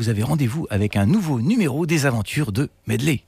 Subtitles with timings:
[0.00, 3.20] vous avez rendez-vous avec un nouveau numéro des aventures de Medley.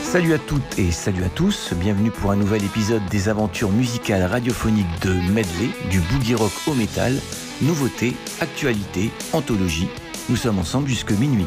[0.00, 4.22] Salut à toutes et salut à tous, bienvenue pour un nouvel épisode des aventures musicales
[4.22, 7.12] radiophoniques de Medley, du boogie rock au métal,
[7.60, 9.88] nouveautés, actualités, anthologie.
[10.30, 11.46] Nous sommes ensemble jusque minuit.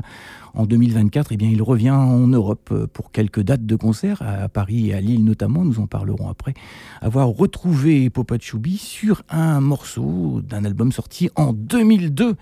[0.54, 4.88] En 2024, eh bien, il revient en Europe pour quelques dates de concert, à Paris
[4.88, 6.54] et à Lille notamment, nous en parlerons après.
[7.00, 12.34] Avoir retrouvé Popa Chubby sur un morceau d'un album sorti en 2002.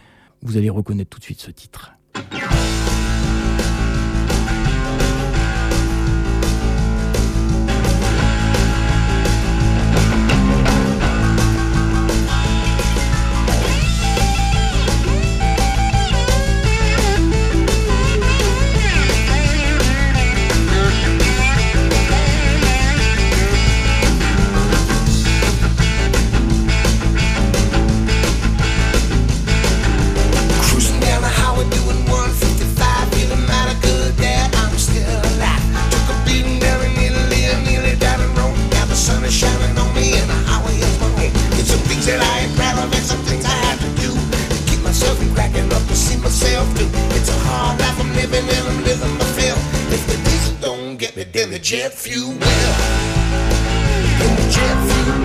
[0.42, 1.92] Vous allez reconnaître tout de suite ce titre.
[51.66, 52.30] Jet fuel.
[52.30, 52.46] In the
[54.54, 55.18] jet fuel.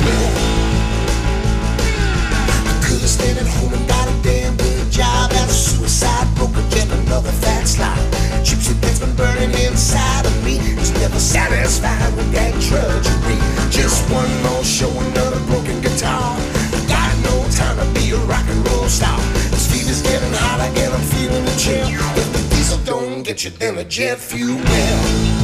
[2.66, 6.28] I could have stayed at home and got a damn good job as a suicide
[6.34, 7.96] broker, jet another fat slot.
[8.41, 10.57] Gypsy that's been burning inside of me.
[10.81, 13.38] It's never satisfied with that drudgery.
[13.69, 16.35] Just one more show, another broken guitar.
[16.74, 19.22] I got no time to be a rock and roll star.
[19.53, 21.85] This fever's getting hot again, I'm feeling the chill.
[22.18, 25.41] If the diesel don't get you, then the jet fuel will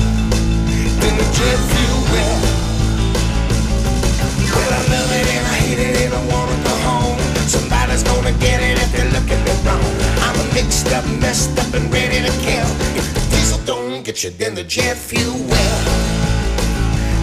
[10.62, 12.70] mixed up, messed up and ready to kill.
[12.96, 15.80] If diesel don't get you, then the jet fuel will.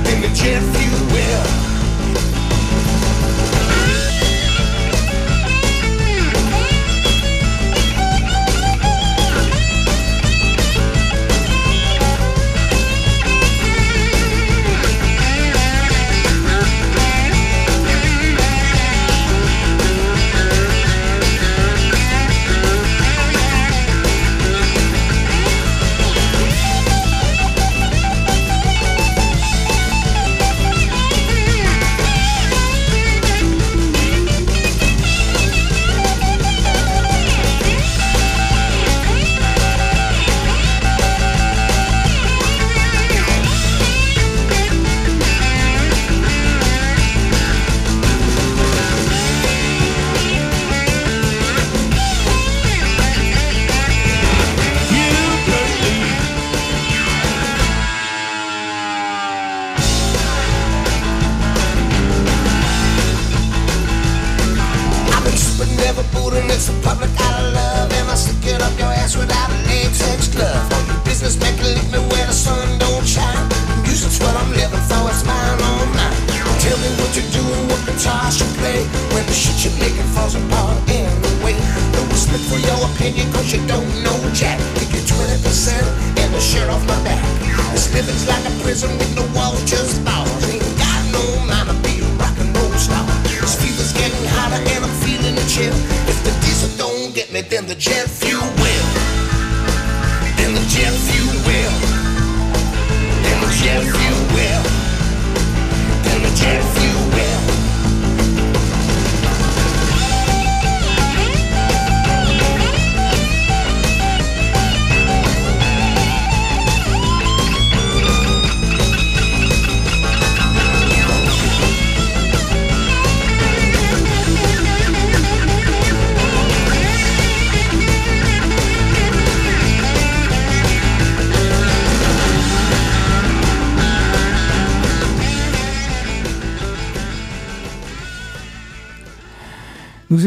[0.04, 1.63] Then the jet fuel will.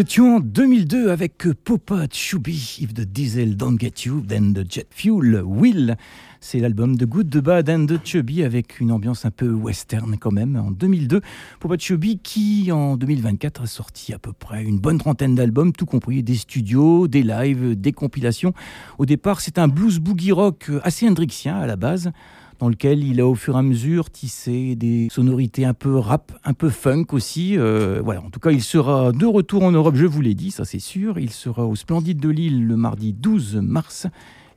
[0.08, 4.64] Nous étions en 2002 avec Popa Chubby, If the Diesel Don't Get You, Then the
[4.72, 5.98] Jet Fuel Will.
[6.40, 10.16] C'est l'album The Good, The Bad and The Chubby avec une ambiance un peu western
[10.18, 10.56] quand même.
[10.56, 11.20] En 2002,
[11.60, 15.86] Popa Chubby qui en 2024 a sorti à peu près une bonne trentaine d'albums, tout
[15.86, 18.54] compris des studios, des lives, des compilations.
[19.00, 22.14] Au départ, c'est un blues boogie rock assez hendrixien à la base
[22.60, 26.32] dans lequel il a au fur et à mesure tissé des sonorités un peu rap,
[26.44, 27.58] un peu funk aussi.
[27.58, 30.52] Euh, voilà, en tout cas, il sera de retour en Europe, je vous l'ai dit,
[30.52, 31.20] ça c'est sûr.
[31.20, 34.08] Il sera au Splendide de Lille le mardi 12 mars.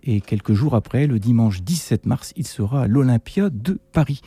[0.02, 4.22] Et quelques jours après, le dimanche 17 mars, il sera à l'Olympia de Paris.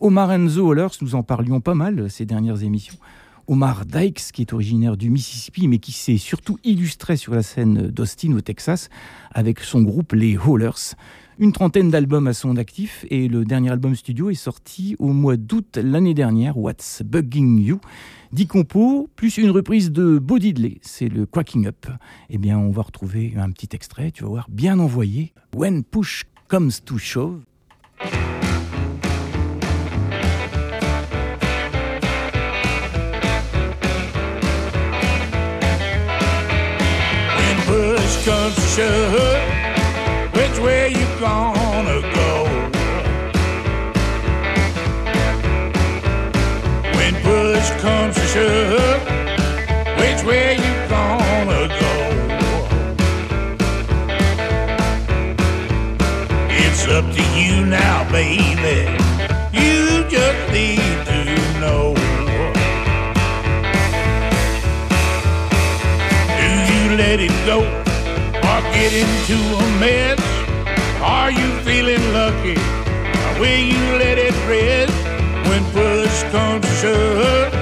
[0.00, 2.98] Omar Enzo Hollers, nous en parlions pas mal ces dernières émissions.
[3.46, 7.88] Omar Dykes, qui est originaire du Mississippi, mais qui s'est surtout illustré sur la scène
[7.88, 8.88] d'Austin au Texas
[9.32, 10.94] avec son groupe les Hollers.
[11.40, 15.36] Une trentaine d'albums à son actif et le dernier album studio est sorti au mois
[15.36, 17.80] d'août l'année dernière, What's Bugging You?
[18.30, 21.86] 10 compos, plus une reprise de Bo Diddley, c'est le Quacking Up.
[22.30, 25.32] Eh bien, on va retrouver un petit extrait, tu vas voir, bien envoyé.
[25.56, 27.42] When Push Comes to Shove.
[37.36, 39.63] When push comes to shove,
[40.34, 42.44] which way you gonna go?
[46.96, 49.02] When push comes to shove,
[49.98, 51.94] which way you gonna go?
[56.50, 58.90] It's up to you now, baby.
[59.52, 61.20] You just need to
[61.60, 61.94] know.
[66.38, 67.83] Do you let it go
[68.74, 70.20] get into a mess?
[71.00, 72.58] Are you feeling lucky?
[73.26, 74.92] Or will you let it rest
[75.48, 77.53] when push comes to shove?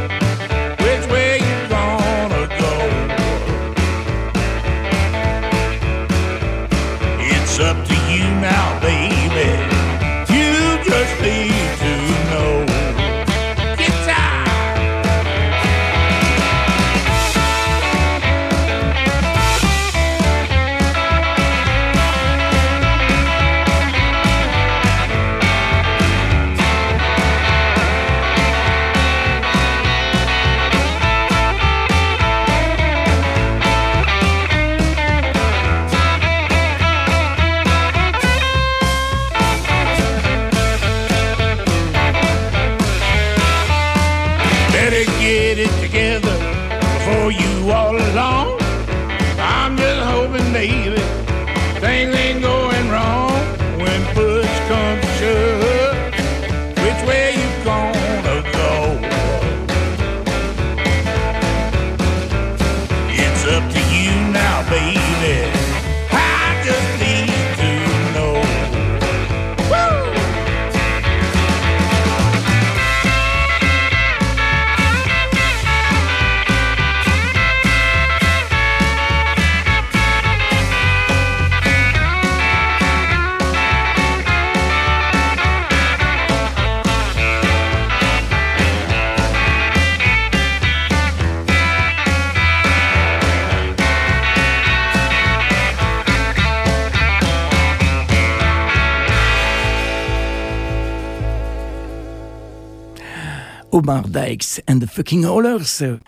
[104.67, 105.27] And the Fucking.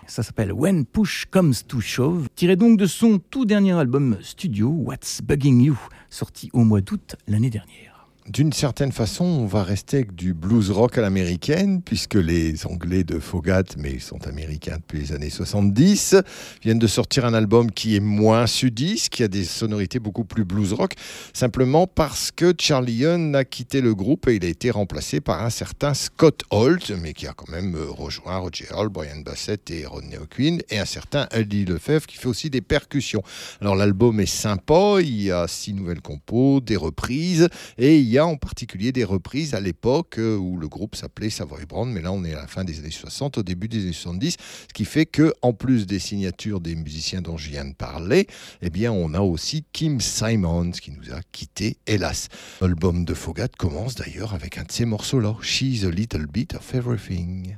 [0.07, 4.69] Ça s'appelle When Push Comes to Shove, tiré donc de son tout dernier album studio,
[4.69, 5.77] What's Bugging You,
[6.09, 7.94] sorti au mois d'août l'année dernière
[8.27, 13.03] d'une certaine façon, on va rester avec du blues rock à l'américaine, puisque les Anglais
[13.03, 16.15] de Fogat, mais ils sont américains depuis les années 70,
[16.63, 20.43] viennent de sortir un album qui est moins sudiste, qui a des sonorités beaucoup plus
[20.43, 20.93] blues rock,
[21.33, 25.43] simplement parce que Charlie Young a quitté le groupe et il a été remplacé par
[25.43, 29.69] un certain Scott Holt, mais qui a quand même euh, rejoint Roger Hall, Brian Bassett
[29.69, 33.21] et Rodney O'Quinn, et un certain Eddie Lefebvre qui fait aussi des percussions.
[33.61, 38.14] Alors l'album est sympa, il y a six nouvelles compos, des reprises, et il y
[38.14, 42.01] a en particulier des reprises à l'époque euh, où le groupe s'appelait Savoy Brown, mais
[42.01, 44.37] là on est à la fin des années 60, au début des années 70,
[44.69, 48.27] ce qui fait que en plus des signatures des musiciens dont je viens de parler,
[48.61, 52.29] eh bien on a aussi Kim Simons qui nous a quitté, hélas.
[52.61, 56.73] L'album de Fogat commence d'ailleurs avec un de ces morceaux-là, She's a Little Bit of
[56.73, 57.55] Everything.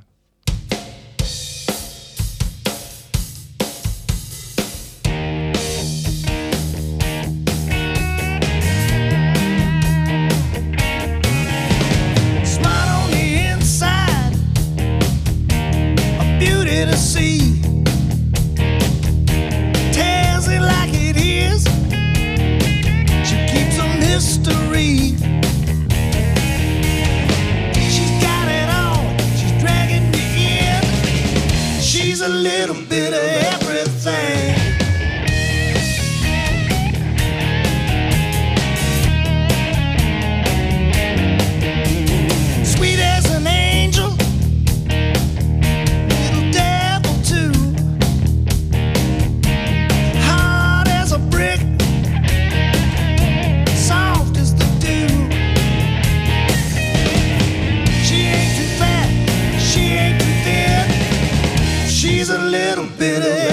[63.00, 63.47] Le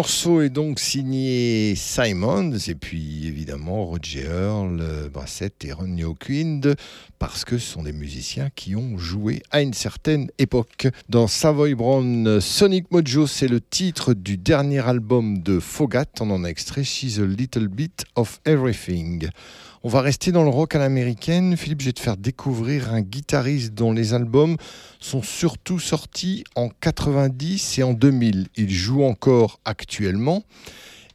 [0.00, 6.74] morceau est donc signé Simons et puis évidemment Roger Earl, Bassett et Ronnie O'Quinn
[7.18, 10.88] parce que ce sont des musiciens qui ont joué à une certaine époque.
[11.10, 16.06] Dans Savoy Brown, Sonic Mojo, c'est le titre du dernier album de Fogat.
[16.20, 19.28] On en a extrait She's a Little Bit of Everything.
[19.82, 21.56] On va rester dans le rock à l'américaine.
[21.56, 24.58] Philippe, je vais te faire découvrir un guitariste dont les albums
[24.98, 28.48] sont surtout sortis en 90 et en 2000.
[28.56, 30.44] Il joue encore actuellement.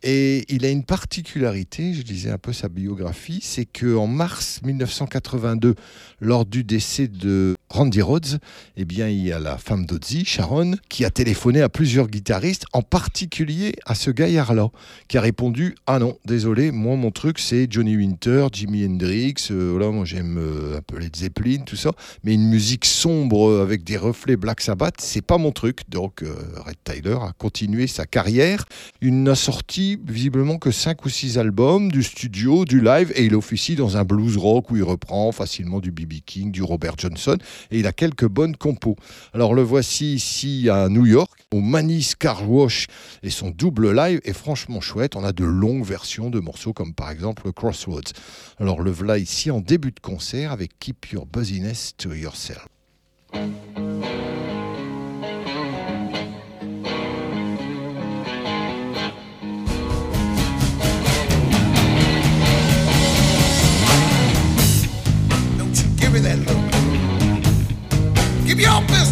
[0.02, 5.76] Et il a une particularité, je disais un peu sa biographie, c'est qu'en mars 1982,
[6.26, 8.40] lors du décès de Randy Rhodes,
[8.78, 12.66] eh bien, il y a la femme d'Ozzy, Sharon, qui a téléphoné à plusieurs guitaristes,
[12.74, 14.70] en particulier à ce gaillard-là,
[15.08, 19.92] qui a répondu Ah non, désolé, moi, mon truc, c'est Johnny Winter, Jimi Hendrix, euh,
[19.92, 21.92] moi, j'aime euh, un peu les Zeppelin, tout ça,
[22.24, 25.82] mais une musique sombre euh, avec des reflets Black Sabbath, c'est pas mon truc.
[25.90, 26.34] Donc, euh,
[26.66, 28.66] Red Tyler a continué sa carrière.
[29.02, 33.36] Il n'a sorti visiblement que 5 ou 6 albums, du studio, du live, et il
[33.36, 37.38] officie dans un blues rock où il reprend facilement du BB du Robert Johnson,
[37.72, 38.96] et il a quelques bonnes compos.
[39.34, 42.88] Alors le voici ici à New York, au Manis Car Wash,
[43.24, 45.16] et son double live est franchement chouette.
[45.16, 48.14] On a de longues versions de morceaux comme par exemple Crossroads.
[48.60, 52.68] Alors le voilà ici en début de concert avec Keep Your Buzziness to Yourself.
[68.56, 69.05] Keep your open.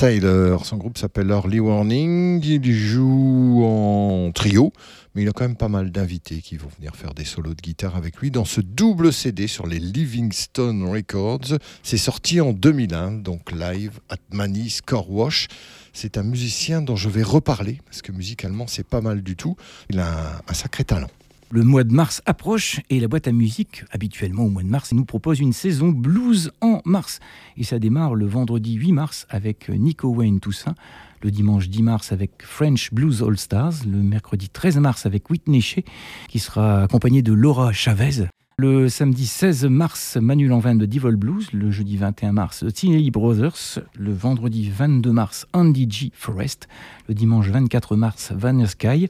[0.00, 0.56] Tyler.
[0.64, 2.42] Son groupe s'appelle Early Warning.
[2.42, 4.72] Il joue en trio,
[5.14, 7.60] mais il a quand même pas mal d'invités qui vont venir faire des solos de
[7.60, 11.58] guitare avec lui dans ce double CD sur les Livingstone Records.
[11.82, 15.48] C'est sorti en 2001, donc live at Manny Scorewash.
[15.92, 19.54] C'est un musicien dont je vais reparler parce que musicalement c'est pas mal du tout.
[19.90, 21.10] Il a un sacré talent.
[21.52, 24.92] Le mois de mars approche et la boîte à musique, habituellement au mois de mars,
[24.92, 27.18] nous propose une saison blues en mars.
[27.56, 30.76] Et ça démarre le vendredi 8 mars avec Nico Wayne Toussaint,
[31.22, 35.60] le dimanche 10 mars avec French Blues All Stars, le mercredi 13 mars avec Whitney
[35.60, 35.82] Shea,
[36.28, 38.28] qui sera accompagné de Laura Chavez.
[38.62, 41.50] Le samedi 16 mars, Manu Lanvin de Devil Blues.
[41.54, 43.78] Le jeudi 21 mars, Teenage Brothers.
[43.98, 46.12] Le vendredi 22 mars, Andy G.
[46.12, 46.68] Forest.
[47.08, 49.08] Le dimanche 24 mars, Van Sky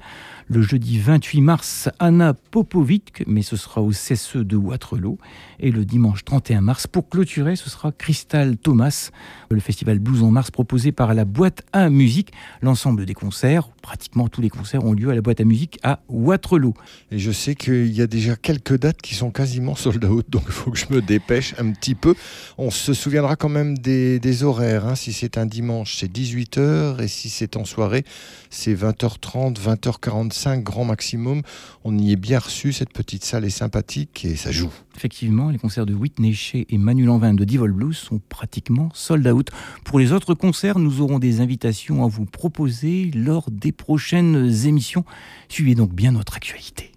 [0.51, 5.17] le jeudi 28 mars, Anna Popovic, mais ce sera au CSE de Waterloo.
[5.61, 9.11] Et le dimanche 31 mars, pour clôturer, ce sera Crystal Thomas,
[9.49, 12.33] le festival Blues en mars proposé par la boîte à musique.
[12.63, 16.01] L'ensemble des concerts, pratiquement tous les concerts, ont lieu à la boîte à musique à
[16.09, 16.75] Waterloo.
[17.13, 20.43] Et je sais qu'il y a déjà quelques dates qui sont quasiment sold out, donc
[20.49, 22.15] il faut que je me dépêche un petit peu.
[22.59, 24.87] On se souviendra quand même des, horaires.
[24.87, 24.95] Hein.
[24.95, 28.05] Si c'est un dimanche, c'est 18h, et si c'est en soirée,
[28.51, 31.41] c'est 20h30, 20h45, grand maximum.
[31.85, 34.75] On y est bien reçu, cette petite salle est sympathique et ça joue.
[34.95, 39.27] Effectivement, les concerts de Whitney Shea et Manu Lanvin de Devil Blues sont pratiquement sold
[39.27, 39.49] out.
[39.85, 45.07] Pour les autres concerts, nous aurons des invitations à vous proposer lors des prochaines émissions.
[45.49, 46.93] Suivez donc bien notre actualité.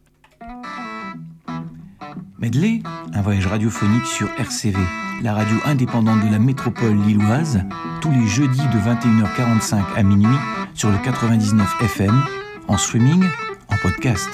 [2.40, 2.82] Medley,
[3.14, 4.78] un voyage radiophonique sur RCV,
[5.22, 7.64] la radio indépendante de la métropole lilloise,
[8.02, 10.38] tous les jeudis de 21h45 à minuit
[10.74, 12.24] sur le 99 FM,
[12.68, 13.24] en streaming,
[13.70, 14.30] en podcast.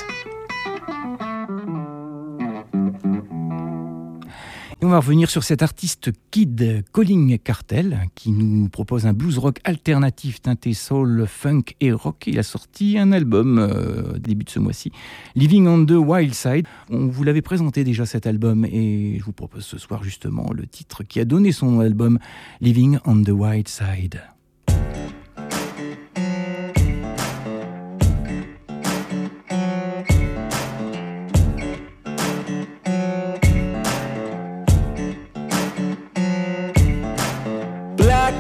[4.82, 9.60] On va revenir sur cet artiste Kid Colling Cartel qui nous propose un blues rock
[9.65, 12.24] alternatif teinté soul, funk et rock.
[12.28, 14.94] Il a sorti un album euh, début de ce mois-ci,
[15.36, 16.65] Living on the Wild Side.
[16.89, 20.65] On vous l'avait présenté déjà cet album et je vous propose ce soir justement le
[20.65, 22.18] titre qui a donné son album,
[22.62, 24.22] Living on the Wild Side.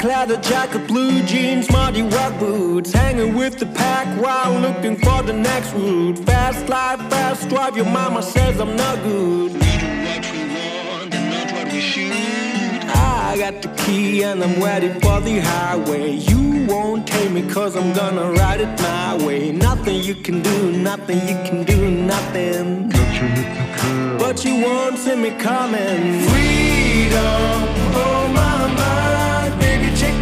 [0.03, 2.93] Leather jacket, blue jeans, muddy work boots.
[2.93, 6.17] Hanging with the pack while looking for the next route.
[6.19, 9.51] Fast life, fast drive, your mama says I'm not good.
[9.53, 10.43] We do what we
[10.89, 12.11] want and not what we should.
[12.11, 16.11] I got the key and I'm ready for the highway.
[16.11, 19.51] You won't tame me cause I'm gonna ride it my way.
[19.51, 22.89] Nothing you can do, nothing you can do, nothing.
[24.17, 26.21] But you won't see me coming.
[26.29, 27.51] Freedom,
[27.95, 29.18] oh my mind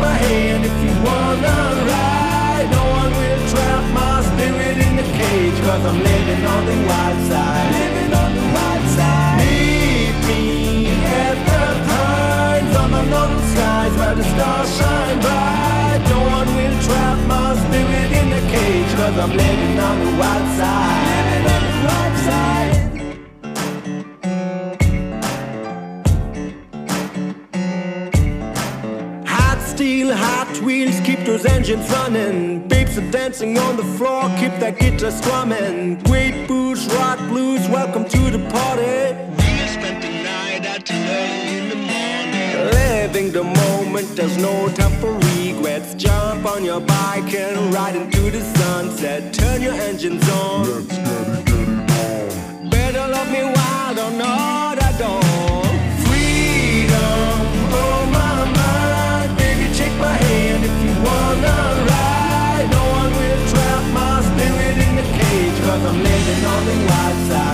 [0.02, 1.58] if you wanna
[1.90, 2.68] ride.
[2.72, 7.20] No one will trap my spirit in the cage, cause I'm living on the wild
[7.30, 7.72] side.
[7.72, 9.38] Living on the wild side.
[9.42, 10.88] Meet me
[11.24, 12.74] at the pines
[13.10, 16.02] northern skies where the stars shine bright.
[16.14, 20.48] No one will trap my spirit in the cage, cause I'm living on the wild
[20.60, 21.06] side.
[21.10, 22.57] Living on the wild side.
[30.68, 32.68] Wheels keep those engines running.
[32.68, 35.98] Babes are dancing on the floor, keep that guitar strumming.
[36.04, 38.98] Great booze, rock blues, welcome to the party.
[39.40, 42.52] We spent the night out till early in the morning.
[42.82, 45.94] Living the moment, there's no time for regrets.
[45.94, 49.34] Jump on your bike and ride into the sunset.
[49.34, 50.64] Turn your engines on.
[50.70, 52.70] Let's get it, get it on.
[52.70, 55.67] Better love me wild or not, I don't.
[66.68, 67.47] Living on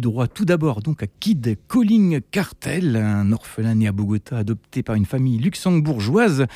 [0.00, 4.94] droit tout d'abord donc à Kid Calling Cartel, un orphelin né à Bogota, adopté par
[4.94, 6.46] une famille luxembourgeoise.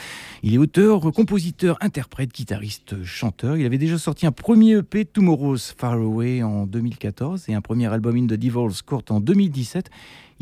[0.43, 3.57] Il est auteur, compositeur, interprète, guitariste, chanteur.
[3.57, 7.93] Il avait déjà sorti un premier EP, Tomorrow's Far Away, en 2014 et un premier
[7.93, 9.91] album In the Devil's Court en 2017.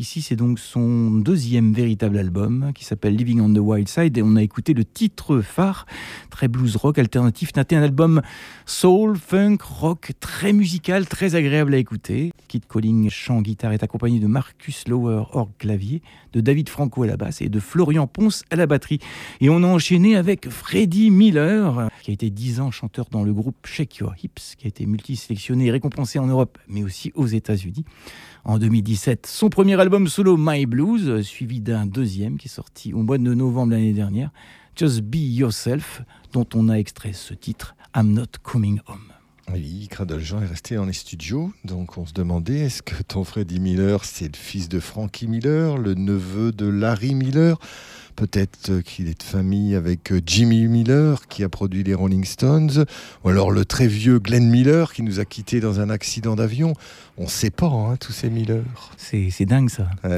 [0.03, 4.21] Ici, c'est donc son deuxième véritable album qui s'appelle Living on the Wild Side et
[4.21, 5.85] on a écouté le titre phare,
[6.29, 8.21] très blues rock alternatif, un album
[8.65, 12.33] soul, funk, rock, très musical, très agréable à écouter.
[12.49, 16.01] Kid Calling, chant, guitare, est accompagné de Marcus Lower, orgue, clavier,
[16.33, 18.99] de David Franco à la basse et de Florian Ponce à la batterie.
[19.39, 23.31] Et on a enchaîné avec Freddie Miller, qui a été 10 ans chanteur dans le
[23.31, 27.27] groupe Shake Your Hips, qui a été multisélectionné et récompensé en Europe, mais aussi aux
[27.27, 27.85] États-Unis.
[28.45, 33.01] En 2017, son premier album solo My Blues, suivi d'un deuxième qui est sorti au
[33.01, 34.31] mois de novembre l'année dernière,
[34.75, 36.01] Just Be Yourself,
[36.33, 39.13] dont on a extrait ce titre I'm Not Coming Home.
[39.53, 43.23] Oui, Cradle Jean est resté dans les studios, donc on se demandait est-ce que ton
[43.23, 47.57] Freddie Miller, c'est le fils de Frankie Miller, le neveu de Larry Miller?
[48.15, 52.85] Peut-être qu'il est de famille avec euh, Jimmy Miller qui a produit les Rolling Stones,
[53.23, 56.73] ou alors le très vieux Glenn Miller qui nous a quittés dans un accident d'avion.
[57.17, 58.63] On ne sait pas, hein, tous ces Miller.
[58.97, 59.87] C'est dingue ça.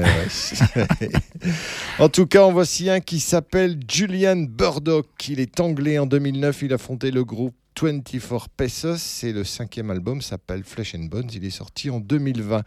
[1.98, 5.06] en tout cas, en voici un qui s'appelle Julian Burdock.
[5.28, 6.62] Il est anglais en 2009.
[6.62, 11.28] Il a fondé le groupe 24 Pesos, c'est le cinquième album, s'appelle Flesh and Bones,
[11.34, 12.62] il est sorti en 2020.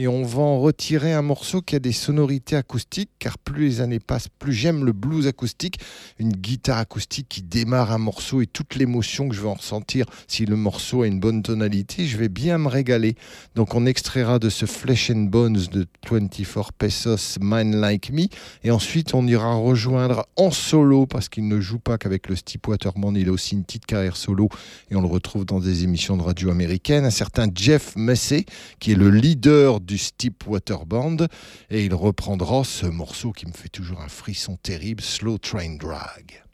[0.00, 3.80] Et on va en retirer un morceau qui a des sonorités acoustiques, car plus les
[3.80, 5.80] années passent, plus j'aime le blues acoustique,
[6.20, 10.06] une guitare acoustique qui démarre un morceau et toute l'émotion que je vais en ressentir.
[10.28, 13.16] Si le morceau a une bonne tonalité, je vais bien me régaler.
[13.56, 18.28] Donc on extraira de ce Flesh and Bones de 24 Pesos, Mind Like Me,
[18.62, 22.60] et ensuite on ira rejoindre en solo, parce qu'il ne joue pas qu'avec le Steve
[22.68, 24.48] Waterman, il a aussi une petite carrière solo
[24.92, 28.44] et on le retrouve dans des émissions de radio américaines, un certain Jeff Massey,
[28.78, 31.16] qui est le leader du Steep Water Band,
[31.70, 36.44] et il reprendra ce morceau qui me fait toujours un frisson terrible, Slow Train Drag.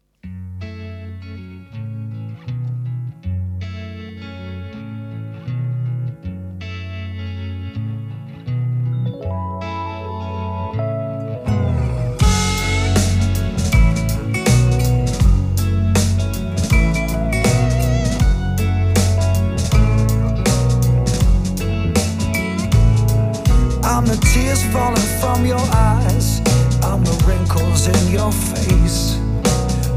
[24.54, 26.40] Tears falling from your eyes.
[26.82, 29.18] I'm the wrinkles in your face.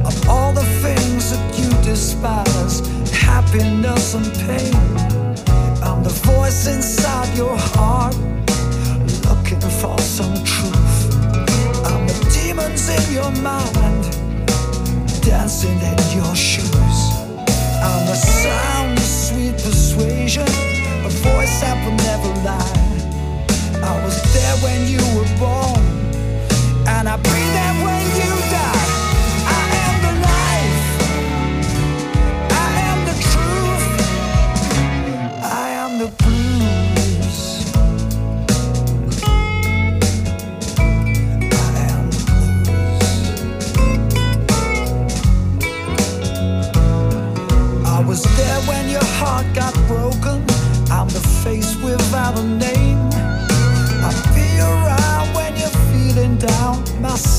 [0.05, 2.79] I'm all the things that you despise
[3.11, 4.73] happiness and pain.
[5.83, 8.15] I'm the voice inside your heart
[9.27, 10.97] looking for some truth.
[11.85, 14.03] I'm the demons in your mind
[15.21, 16.99] dancing in your shoes.
[17.83, 20.47] I'm the sound of sweet persuasion,
[21.05, 22.76] a voice that will never lie.
[23.89, 25.83] I was there when you were born,
[26.87, 28.87] and I'll be there when you die.
[29.47, 30.83] I am the life,
[32.51, 33.85] I am the truth,
[35.41, 37.37] I am the blues.
[39.23, 39.25] I
[41.93, 43.05] am the blues.
[47.85, 50.43] I was there when your heart got broken.
[50.91, 52.86] I'm the face without a name.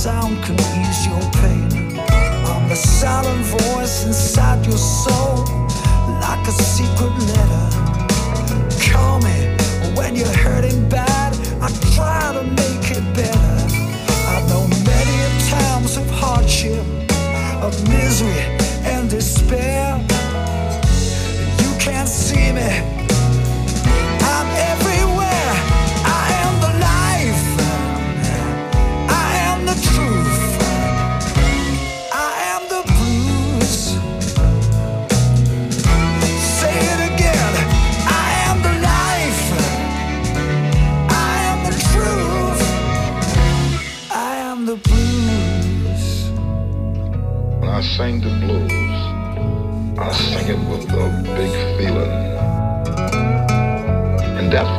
[0.08, 2.00] Sound can ease your pain.
[2.50, 5.36] I'm the silent voice inside your soul,
[6.24, 7.66] like a secret letter.
[8.88, 9.38] Call me
[9.96, 11.30] when you're hurting bad.
[11.66, 13.56] I try to make it better.
[14.34, 14.62] I know
[14.92, 15.18] many
[15.54, 16.84] times of hardship,
[17.66, 18.57] of misery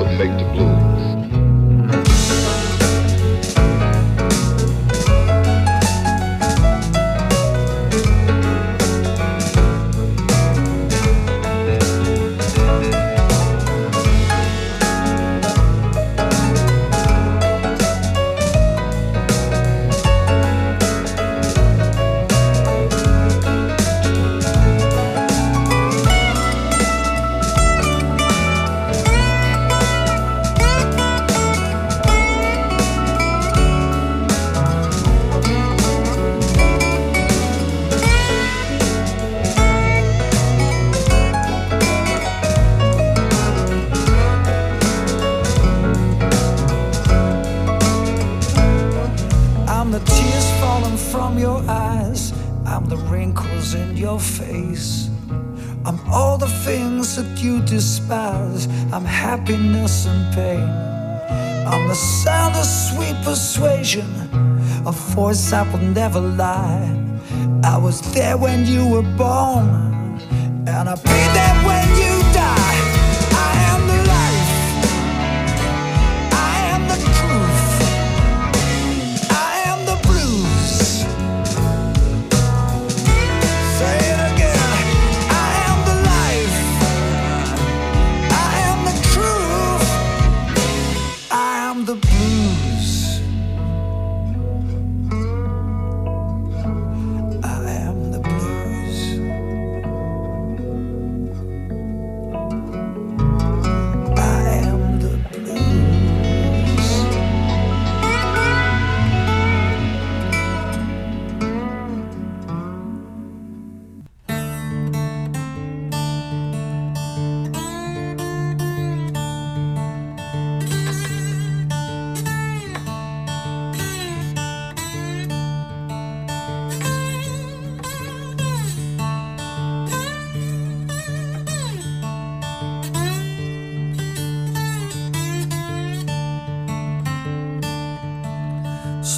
[0.02, 0.79] And that's
[65.30, 66.92] that will never lie.
[67.64, 69.89] I was there when you were born,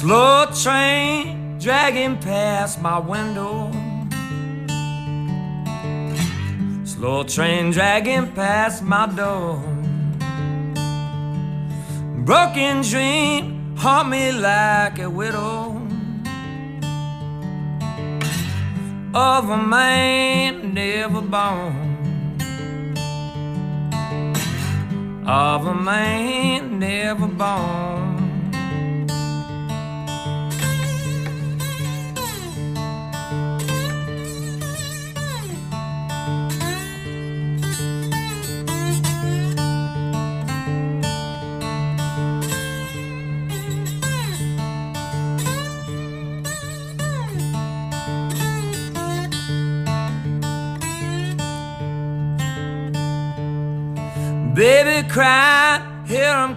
[0.02, 3.70] Slow train dragging past my window.
[6.84, 9.62] Slow train dragging past my door.
[12.24, 15.80] Broken dream haunt me like a widow
[19.14, 21.78] of a man never born.
[25.28, 27.91] Of a man never born.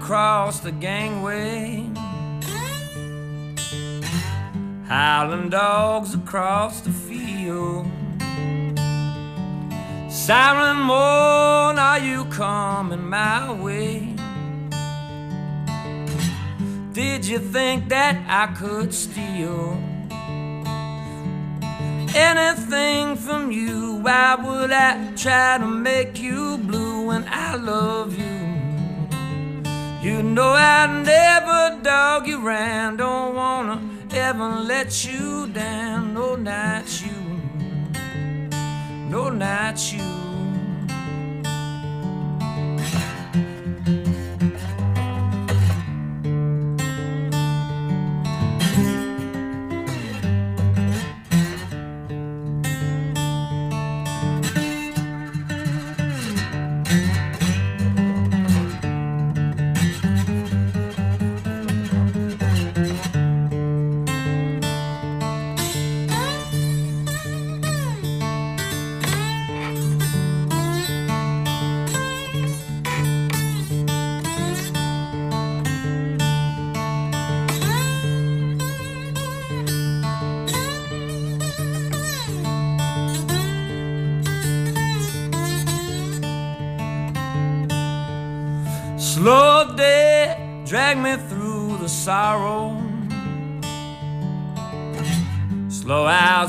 [0.05, 1.89] Hear him cross the gangway.
[4.87, 7.87] Howling dogs across the field.
[10.09, 14.15] Siren moan, are you coming my way?
[16.93, 19.73] Did you think that I could steal
[22.15, 23.95] anything from you?
[24.01, 28.34] Why would I try to make you blue when I love you?
[30.05, 33.81] You know I never dog you round, don't wanna
[34.11, 36.13] ever let you down.
[36.13, 37.17] No, not you,
[39.09, 40.34] no, not you.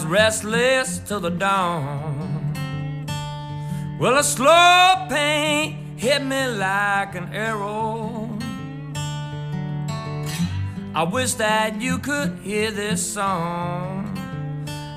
[0.07, 2.54] Restless till the dawn.
[3.98, 8.28] Well, a slow pain hit me like an arrow.
[10.94, 14.12] I wish that you could hear this song.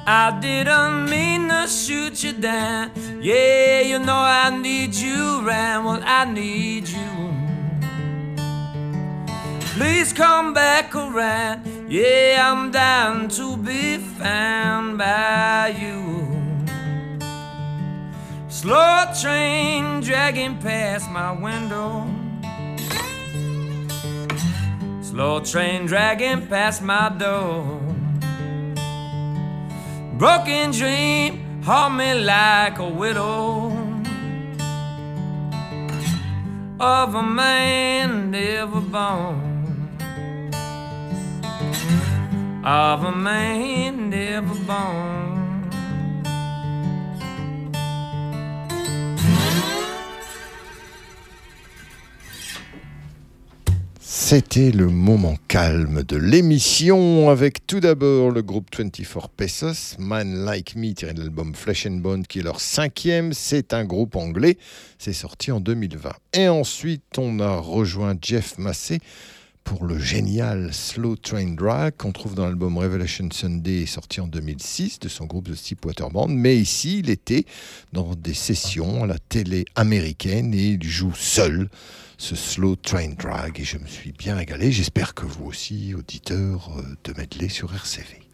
[0.06, 2.92] I didn't mean to shoot you down.
[3.22, 5.86] Yeah, you know I need you around.
[5.86, 7.10] Well, I need you.
[9.76, 11.79] Please come back around.
[11.90, 16.30] Yeah, I'm down to be found by you.
[18.48, 22.06] Slow train dragging past my window.
[25.02, 27.82] Slow train dragging past my door.
[30.20, 33.72] Broken dream haunt me like a widow
[36.80, 39.59] of a man never born.
[54.02, 60.76] C'était le moment calme de l'émission avec tout d'abord le groupe 24 Pesos, Man Like
[60.76, 63.32] Me tiré de l'album Flesh and Bone qui est leur cinquième.
[63.32, 64.58] C'est un groupe anglais,
[64.98, 66.12] c'est sorti en 2020.
[66.34, 69.00] Et ensuite on a rejoint Jeff Massey
[69.64, 75.00] pour le génial Slow Train Drag qu'on trouve dans l'album Revelation Sunday sorti en 2006
[75.00, 76.30] de son groupe The Steepwater Band.
[76.30, 77.46] Mais ici il était
[77.94, 81.70] dans des sessions à la télé américaine et il joue seul
[82.18, 84.72] ce slow train drag et je me suis bien régalé.
[84.72, 88.29] J'espère que vous aussi, auditeurs euh, de Medley sur RCV.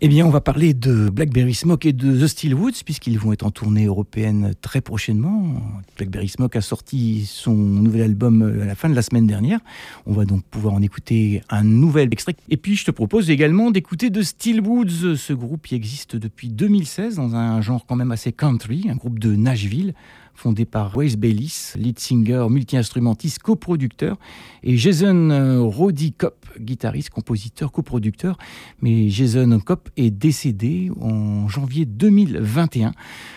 [0.00, 3.44] Eh bien, on va parler de Blackberry Smoke et de The Steelwoods, puisqu'ils vont être
[3.44, 5.54] en tournée européenne très prochainement.
[5.96, 9.58] Blackberry Smoke a sorti son nouvel album à la fin de la semaine dernière.
[10.06, 12.36] On va donc pouvoir en écouter un nouvel extrait.
[12.48, 17.16] Et puis, je te propose également d'écouter The Steelwoods, ce groupe qui existe depuis 2016
[17.16, 19.94] dans un genre quand même assez country, un groupe de Nashville
[20.38, 24.16] fondé par Wes Baylis, lead singer, multi-instrumentiste, coproducteur,
[24.62, 28.38] et Jason euh, Roddy Kopp, guitariste, compositeur, coproducteur.
[28.80, 32.92] Mais Jason Kopp est décédé en janvier 2021.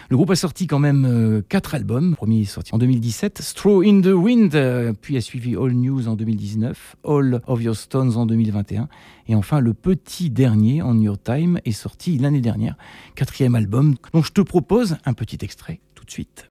[0.10, 2.12] Le groupe a sorti quand même euh, quatre albums.
[2.12, 5.74] Le premier est sorti en 2017, Straw in the Wind, euh, puis a suivi All
[5.74, 8.88] News en 2019, All of Your Stones en 2021,
[9.28, 12.76] et enfin le petit dernier, On Your Time, est sorti l'année dernière,
[13.16, 13.96] quatrième album.
[14.14, 16.51] Donc je te propose un petit extrait tout de suite.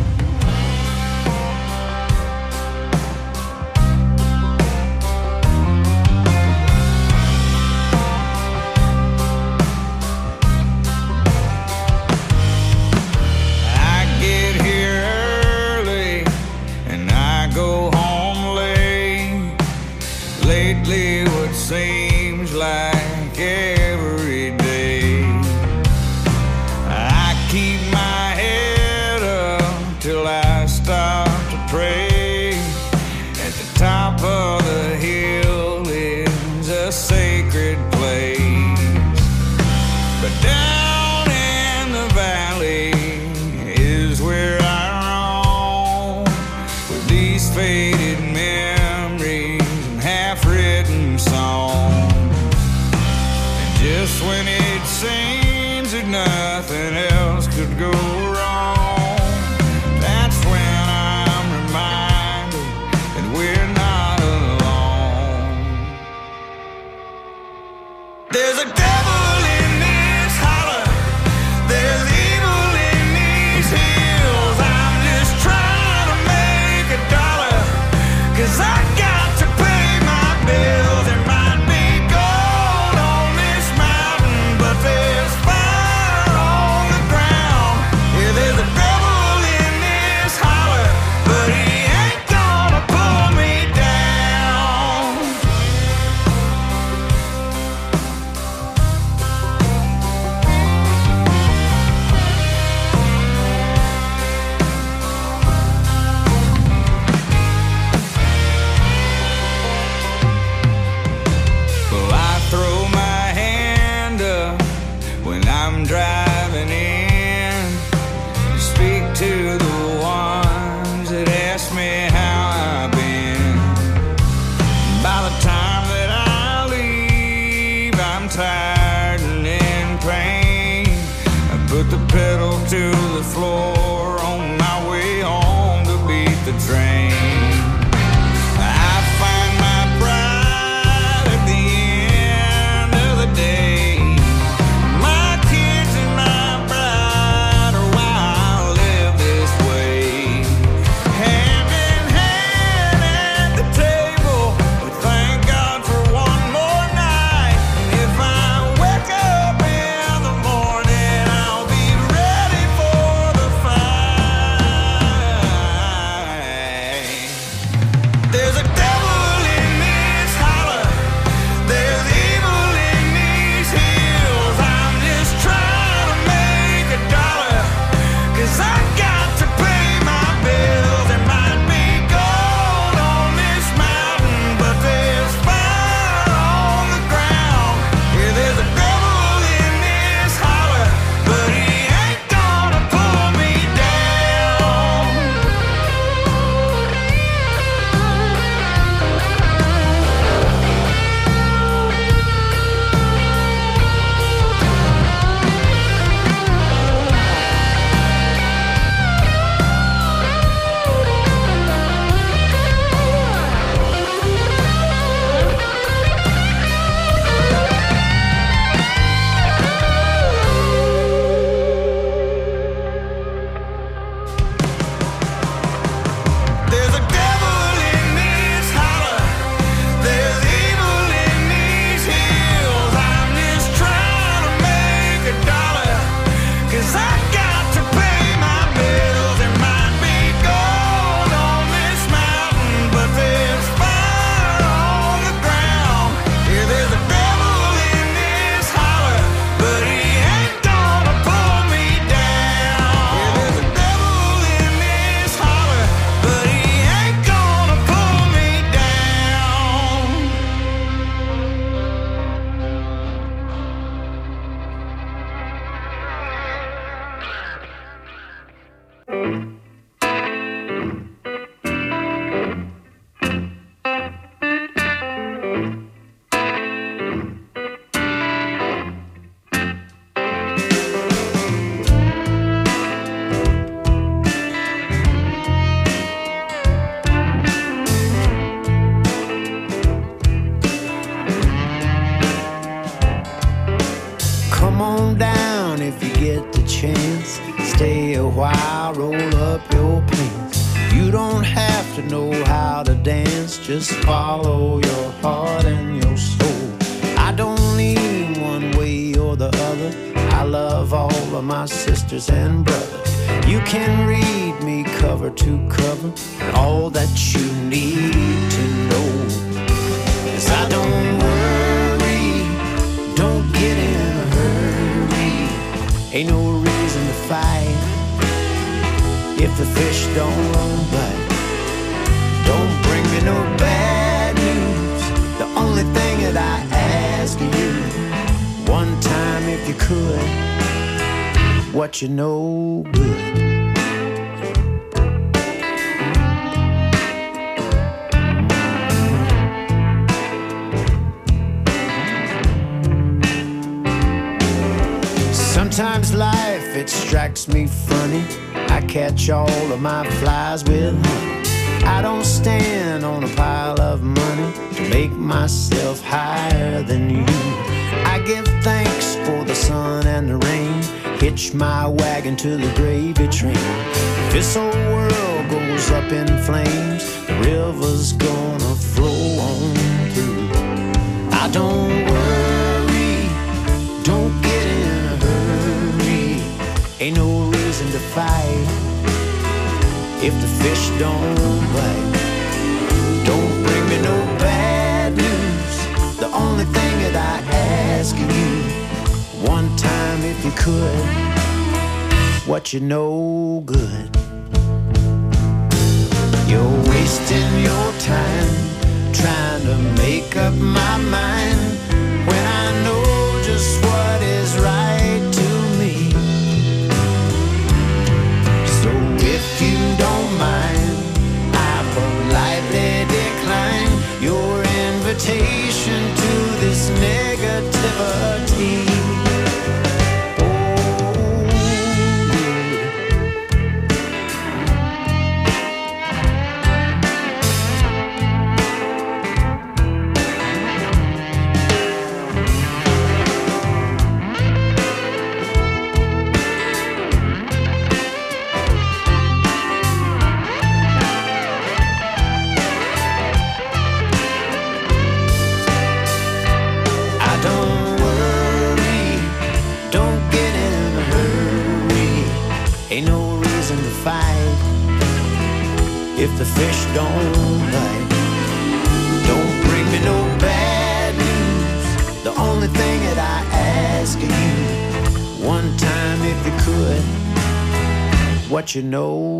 [478.75, 479.30] you know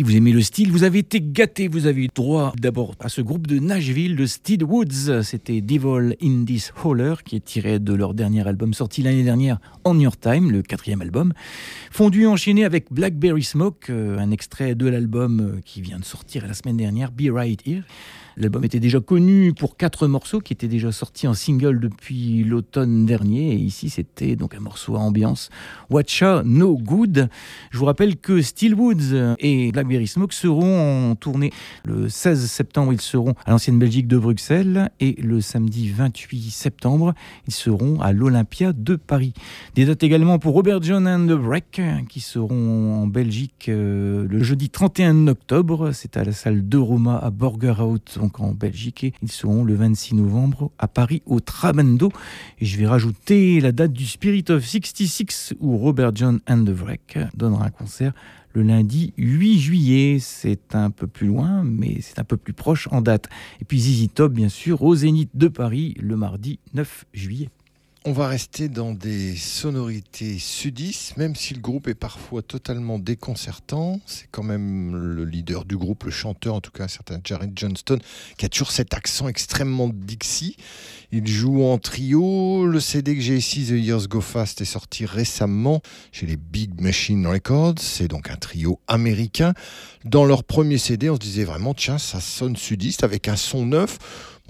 [0.00, 1.68] si vous aimez le style, vous avez été gâté.
[1.68, 5.22] Vous avez eu droit d'abord à ce groupe de Nashville, de Steed Woods.
[5.22, 9.58] C'était Devil in This Holler, qui est tiré de leur dernier album sorti l'année dernière,
[9.84, 11.34] On Your Time, le quatrième album.
[11.90, 16.46] Fondu enchaîné avec Blackberry Smoke, euh, un extrait de l'album euh, qui vient de sortir
[16.46, 17.82] la semaine dernière, Be Right Here.
[18.36, 23.06] L'album était déjà connu pour quatre morceaux qui étaient déjà sortis en single depuis l'automne
[23.06, 23.52] dernier.
[23.52, 25.50] Et ici, c'était donc un morceau à ambiance.
[25.90, 27.28] Watcha No Good.
[27.70, 31.52] Je vous rappelle que Steelwoods et Blackberry Smoke seront en tournée
[31.84, 32.92] le 16 septembre.
[32.92, 34.90] Ils seront à l'ancienne Belgique de Bruxelles.
[35.00, 37.14] Et le samedi 28 septembre,
[37.46, 39.34] ils seront à l'Olympia de Paris.
[39.74, 44.42] Des dates également pour Robert John and the Break qui seront en Belgique euh, le
[44.42, 45.92] jeudi 31 octobre.
[45.92, 49.04] C'est à la salle de Roma à Burger Out, donc en Belgique.
[49.04, 52.10] Et ils seront le 26 novembre à Paris au Trabendo.
[52.60, 56.64] Et je vais rajouter la date du Spirit of 66 où Robert John and
[57.34, 58.12] donnera un concert
[58.52, 60.18] le lundi 8 juillet.
[60.20, 63.28] C'est un peu plus loin, mais c'est un peu plus proche en date.
[63.60, 67.48] Et puis ZZ Top, bien sûr, au Zénith de Paris le mardi 9 juillet.
[68.06, 74.00] On va rester dans des sonorités sudistes, même si le groupe est parfois totalement déconcertant.
[74.06, 77.52] C'est quand même le leader du groupe, le chanteur, en tout cas un certain Jared
[77.54, 77.98] Johnston,
[78.38, 80.56] qui a toujours cet accent extrêmement Dixie.
[81.12, 82.64] Il joue en trio.
[82.64, 86.80] Le CD que j'ai ici, The Years Go Fast, est sorti récemment chez les Big
[86.80, 87.80] Machine Records.
[87.80, 89.52] C'est donc un trio américain.
[90.06, 93.66] Dans leur premier CD, on se disait vraiment, tiens, ça sonne sudiste avec un son
[93.66, 93.98] neuf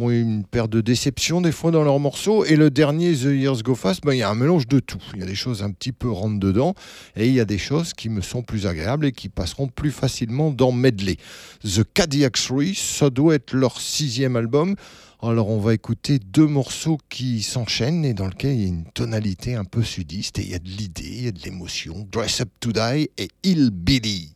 [0.08, 2.46] une paire de déceptions des fois dans leurs morceaux.
[2.46, 5.02] Et le dernier, The Years Go Fast, ben, il y a un mélange de tout.
[5.12, 6.74] Il y a des choses un petit peu rentre dedans
[7.16, 9.90] et il y a des choses qui me sont plus agréables et qui passeront plus
[9.90, 11.16] facilement dans Medley.
[11.62, 14.76] The Cadillac 3, ça doit être leur sixième album.
[15.22, 18.86] Alors on va écouter deux morceaux qui s'enchaînent et dans lesquels il y a une
[18.86, 22.08] tonalité un peu sudiste et il y a de l'idée, il y a de l'émotion.
[22.10, 24.34] Dress Up to Die et Hillbilly.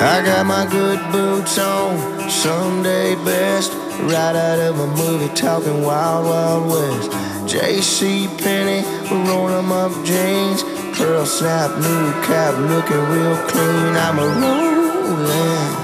[0.00, 3.72] I got my good boots on, Sunday best.
[4.02, 7.10] Right out of a movie talking Wild Wild West.
[7.50, 8.28] J.C.
[8.38, 10.62] Penney, roll 'em up jeans.
[10.96, 13.96] Pearl snap, new cap, looking real clean.
[13.96, 15.74] I'm a rolling,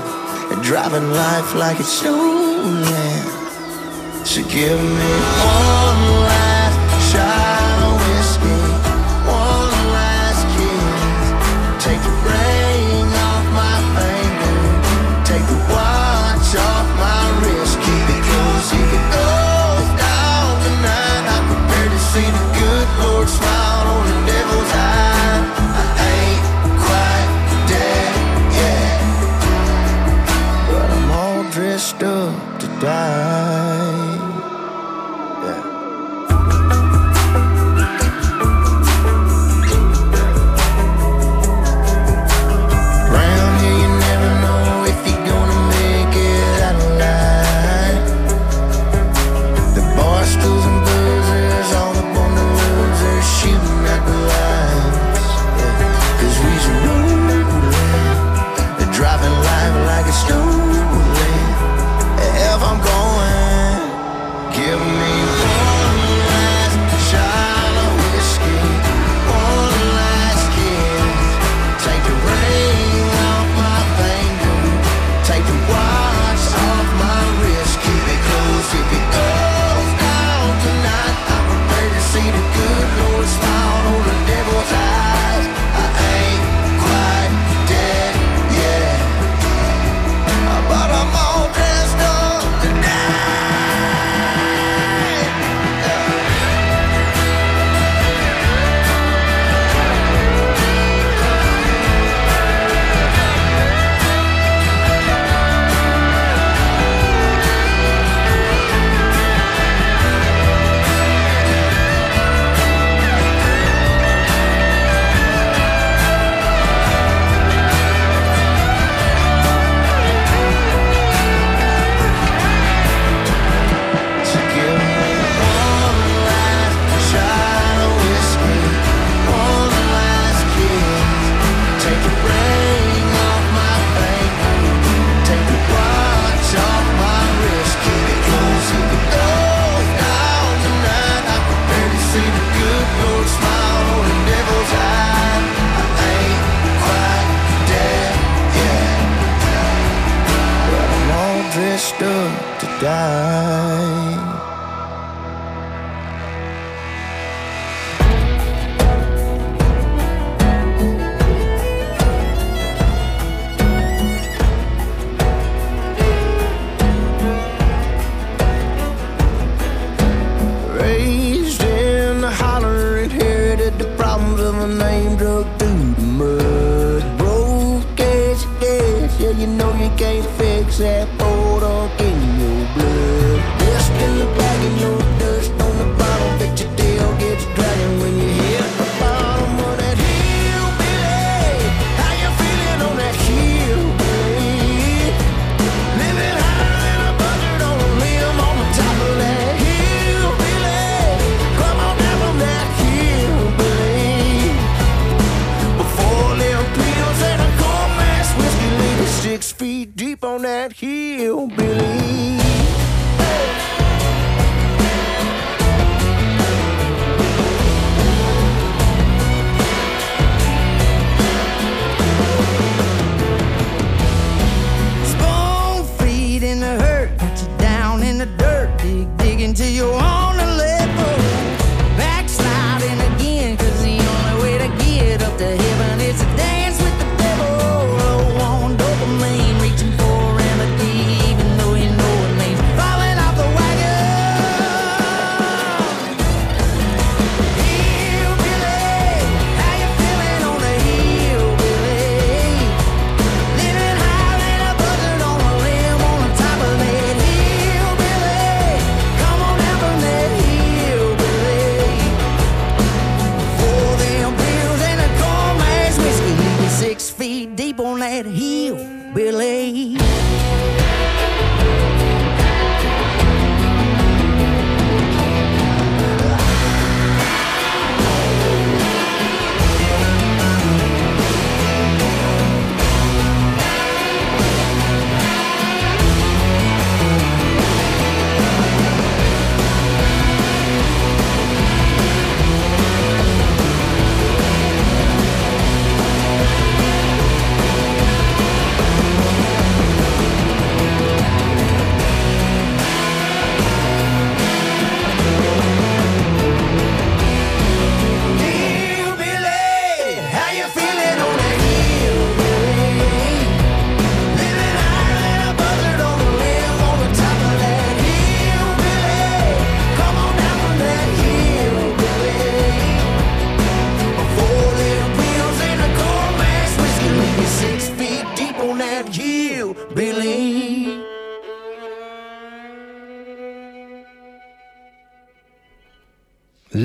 [0.62, 3.24] driving life like it's stolen.
[4.24, 5.12] So give me
[5.42, 6.33] one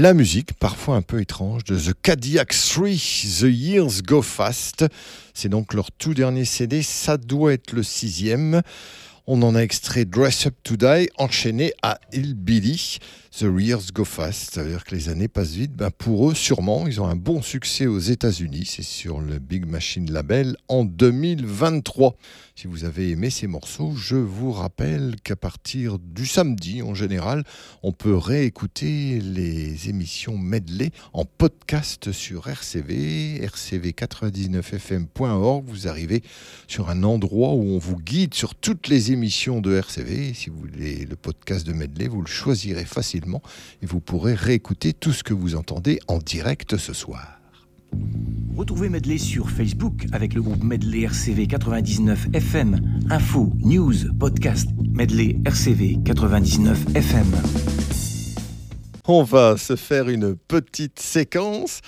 [0.09, 4.83] La musique, parfois un peu étrange, de The Cadillac 3, The Years Go Fast.
[5.35, 8.63] C'est donc leur tout dernier CD, ça doit être le sixième.
[9.27, 12.97] On en a extrait Dress Up to Die, enchaîné à Hillbilly.
[13.37, 15.73] The Years Go Fast, ça veut dire que les années passent vite.
[15.73, 18.65] Ben pour eux, sûrement, ils ont un bon succès aux États-Unis.
[18.65, 22.15] C'est sur le Big Machine Label en 2023.
[22.59, 27.45] Si vous avez aimé ces morceaux, je vous rappelle qu'à partir du samedi, en général,
[27.83, 35.69] on peut réécouter les émissions medley en podcast sur RCV, rcv99fm.org.
[35.69, 36.21] Vous arrivez
[36.67, 40.33] sur un endroit où on vous guide sur toutes les émissions de RCV.
[40.33, 43.41] Si vous voulez le podcast de medley, vous le choisirez facilement
[43.81, 47.38] et vous pourrez réécouter tout ce que vous entendez en direct ce soir.
[48.55, 53.05] Retrouvez Medley sur Facebook avec le groupe Medley RCV 99 FM.
[53.09, 57.25] Info, news, podcast, Medley RCV 99 FM.
[59.07, 61.81] On va se faire une petite séquence.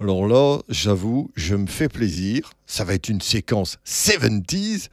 [0.00, 2.50] Alors là, j'avoue, je me fais plaisir.
[2.66, 4.88] Ça va être une séquence 70s.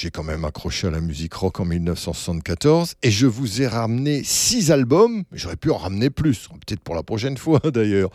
[0.00, 4.22] J'ai quand même accroché à la musique rock en 1974 et je vous ai ramené
[4.22, 5.24] six albums.
[5.32, 8.10] J'aurais pu en ramener plus, peut-être pour la prochaine fois d'ailleurs.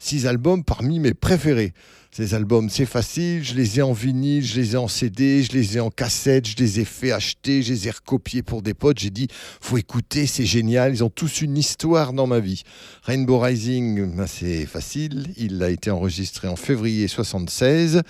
[0.00, 1.74] Six albums parmi mes préférés.
[2.10, 5.52] Ces albums, c'est facile, je les ai en vinyle, je les ai en CD, je
[5.52, 8.74] les ai en cassette, je les ai fait acheter, je les ai recopiés pour des
[8.74, 8.98] potes.
[8.98, 9.28] J'ai dit,
[9.60, 12.62] faut écouter, c'est génial, ils ont tous une histoire dans ma vie.
[13.02, 18.02] Rainbow Rising, ben, c'est facile, il a été enregistré en février 76.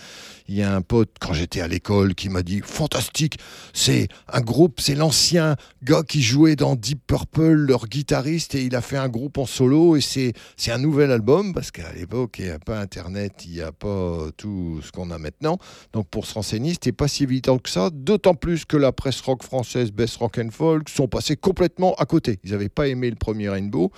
[0.48, 3.38] Il y a un pote, quand j'étais à l'école, qui m'a dit Fantastique,
[3.74, 8.74] c'est un groupe, c'est l'ancien gars qui jouait dans Deep Purple, leur guitariste, et il
[8.74, 12.36] a fait un groupe en solo, et c'est c'est un nouvel album, parce qu'à l'époque,
[12.38, 15.58] il n'y a pas Internet, il n'y a pas tout ce qu'on a maintenant.
[15.92, 19.20] Donc pour se renseigner, c'était pas si évident que ça, d'autant plus que la presse
[19.20, 22.38] rock française, Best Rock and Folk, sont passés complètement à côté.
[22.42, 23.92] Ils n'avaient pas aimé le premier Rainbow.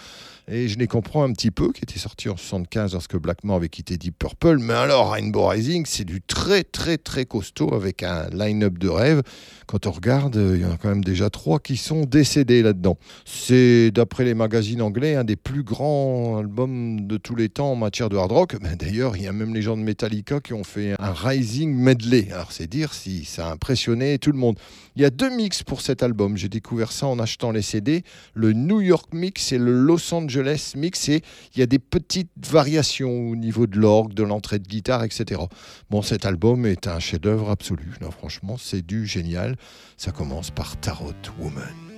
[0.53, 3.69] Et je les comprends un petit peu, qui était sorti en 75 lorsque Blackmore avait
[3.69, 4.59] quitté Deep Purple.
[4.59, 9.23] Mais alors, Rainbow Rising, c'est du très, très, très costaud avec un line-up de rêve.
[9.71, 12.61] Quand on regarde, euh, il y en a quand même déjà trois qui sont décédés
[12.61, 12.99] là-dedans.
[13.25, 17.77] C'est, d'après les magazines anglais, un des plus grands albums de tous les temps en
[17.77, 18.57] matière de hard rock.
[18.61, 21.73] Ben, D'ailleurs, il y a même les gens de Metallica qui ont fait un Rising
[21.73, 22.33] medley.
[22.33, 24.59] Alors, c'est dire si ça a impressionné tout le monde.
[24.97, 26.37] Il y a deux mix pour cet album.
[26.37, 28.03] J'ai découvert ça en achetant les CD.
[28.35, 31.09] Le New York mix et le Los Angeles mix.
[31.09, 31.23] Et
[31.55, 35.43] il y a des petites variations au niveau de l'orgue, de l'entrée de guitare, etc.
[35.91, 37.93] Bon, cet album est un chef-d'œuvre absolu.
[38.01, 39.57] Non, franchement, c'est du génial.
[39.97, 41.90] Ça commence par Tarot Woman.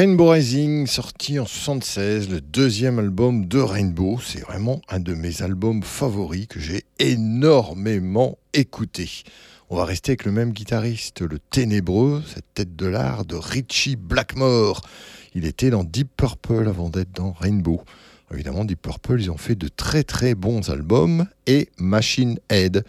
[0.00, 4.18] Rainbow Rising, sorti en 76, le deuxième album de Rainbow.
[4.24, 9.10] C'est vraiment un de mes albums favoris que j'ai énormément écouté.
[9.68, 13.96] On va rester avec le même guitariste, le ténébreux, cette tête de l'art de Richie
[13.96, 14.80] Blackmore.
[15.34, 17.82] Il était dans Deep Purple avant d'être dans Rainbow.
[18.32, 22.84] Évidemment, Deep Purple, ils ont fait de très très bons albums et Machine Head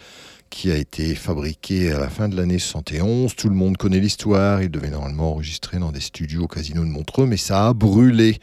[0.52, 3.36] qui a été fabriqué à la fin de l'année 71.
[3.36, 4.62] Tout le monde connaît l'histoire.
[4.62, 8.38] Il devait normalement enregistrer dans des studios au Casino de Montreux, mais ça a brûlé.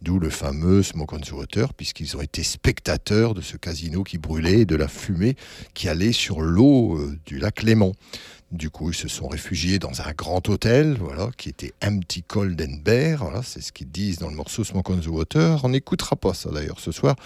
[0.00, 4.16] D'où le fameux Smoke on the Water, puisqu'ils ont été spectateurs de ce casino qui
[4.16, 5.34] brûlait et de la fumée
[5.74, 7.92] qui allait sur l'eau euh, du lac Léman.
[8.52, 12.62] Du coup, ils se sont réfugiés dans un grand hôtel, voilà, qui était Empty Cold
[12.62, 13.18] and Bear.
[13.24, 15.64] Voilà, c'est ce qu'ils disent dans le morceau Smoke on the Water.
[15.64, 17.16] On n'écoutera pas ça d'ailleurs ce soir.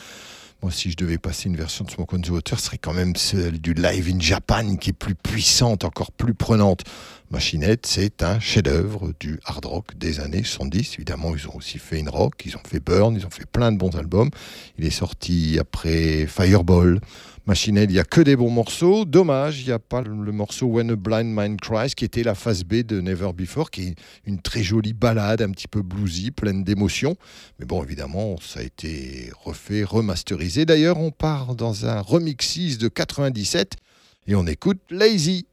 [0.62, 2.92] Moi, si je devais passer une version de Smoke on the Water, ce serait quand
[2.92, 6.84] même celle du Live in Japan qui est plus puissante, encore plus prenante.
[7.32, 10.94] Machinette, c'est un chef-d'œuvre du hard rock des années 70.
[10.98, 13.72] Évidemment, ils ont aussi fait une rock, ils ont fait Burn, ils ont fait plein
[13.72, 14.30] de bons albums.
[14.78, 17.00] Il est sorti après Fireball.
[17.44, 19.04] Machinette, il n'y a que des bons morceaux.
[19.04, 22.36] Dommage, il n'y a pas le morceau When a Blind Mind Cries, qui était la
[22.36, 23.94] phase B de Never Before, qui est
[24.26, 27.16] une très jolie balade, un petit peu bluesy, pleine d'émotions.
[27.58, 30.66] Mais bon, évidemment, ça a été refait, remasterisé.
[30.66, 33.72] D'ailleurs, on part dans un remixis de 97
[34.28, 35.46] et on écoute Lazy.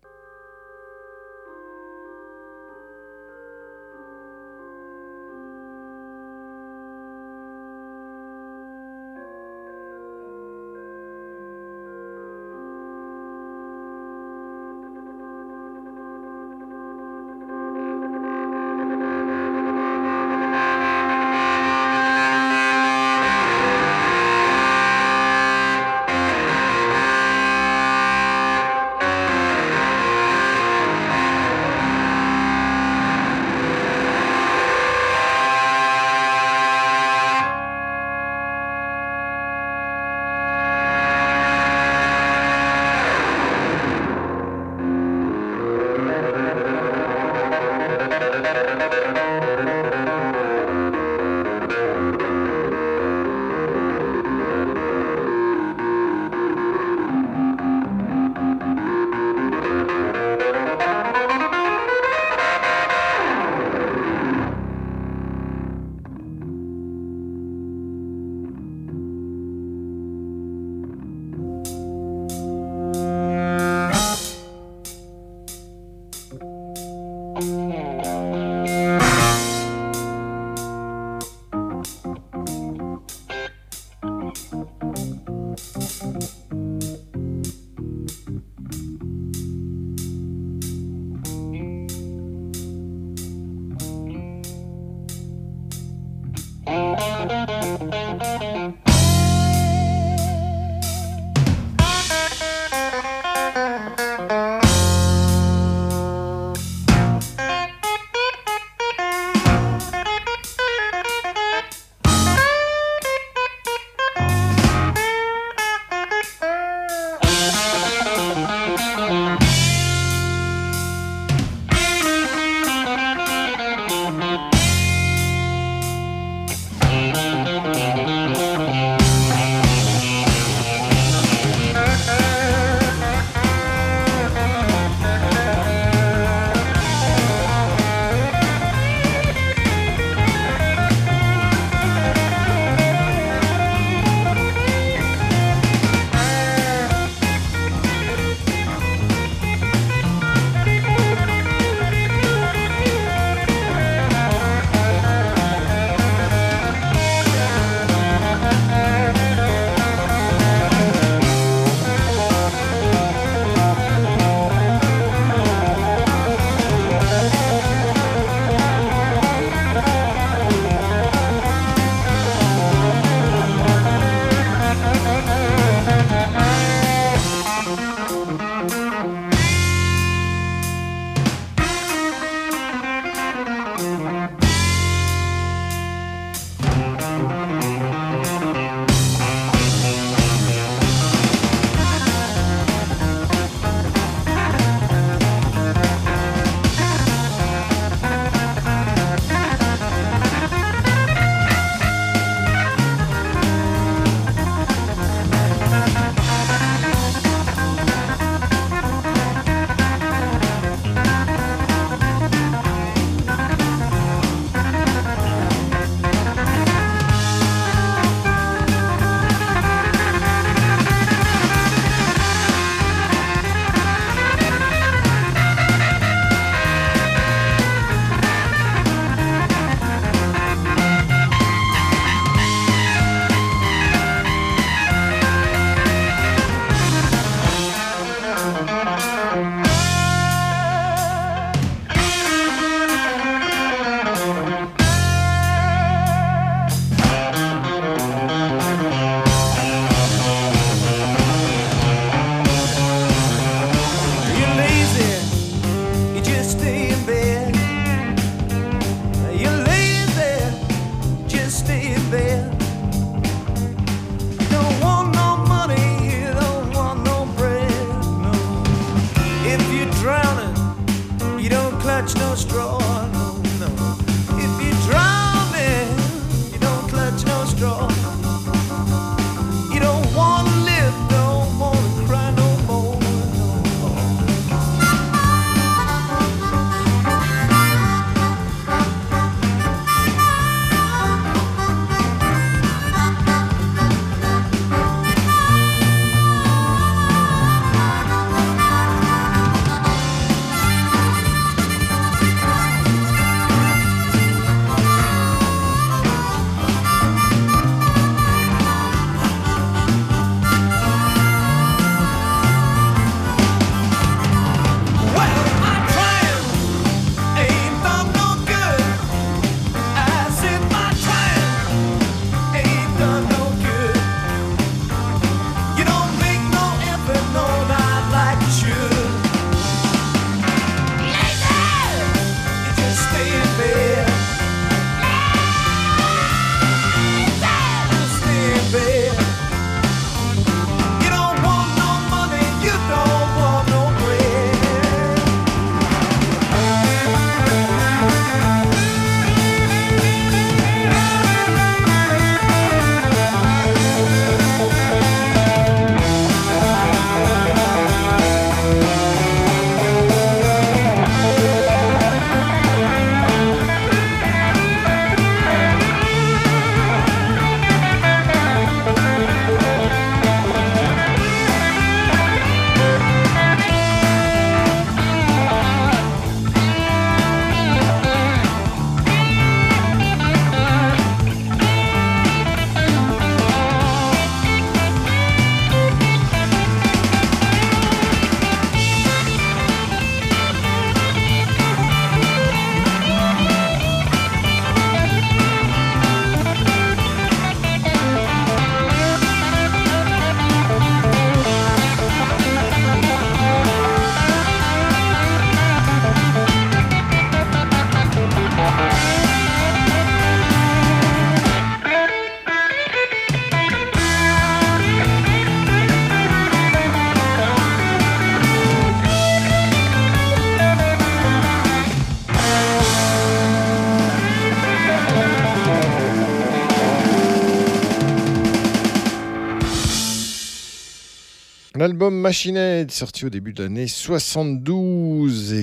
[431.80, 434.68] L'album Machine Head, sorti au début de l'année 72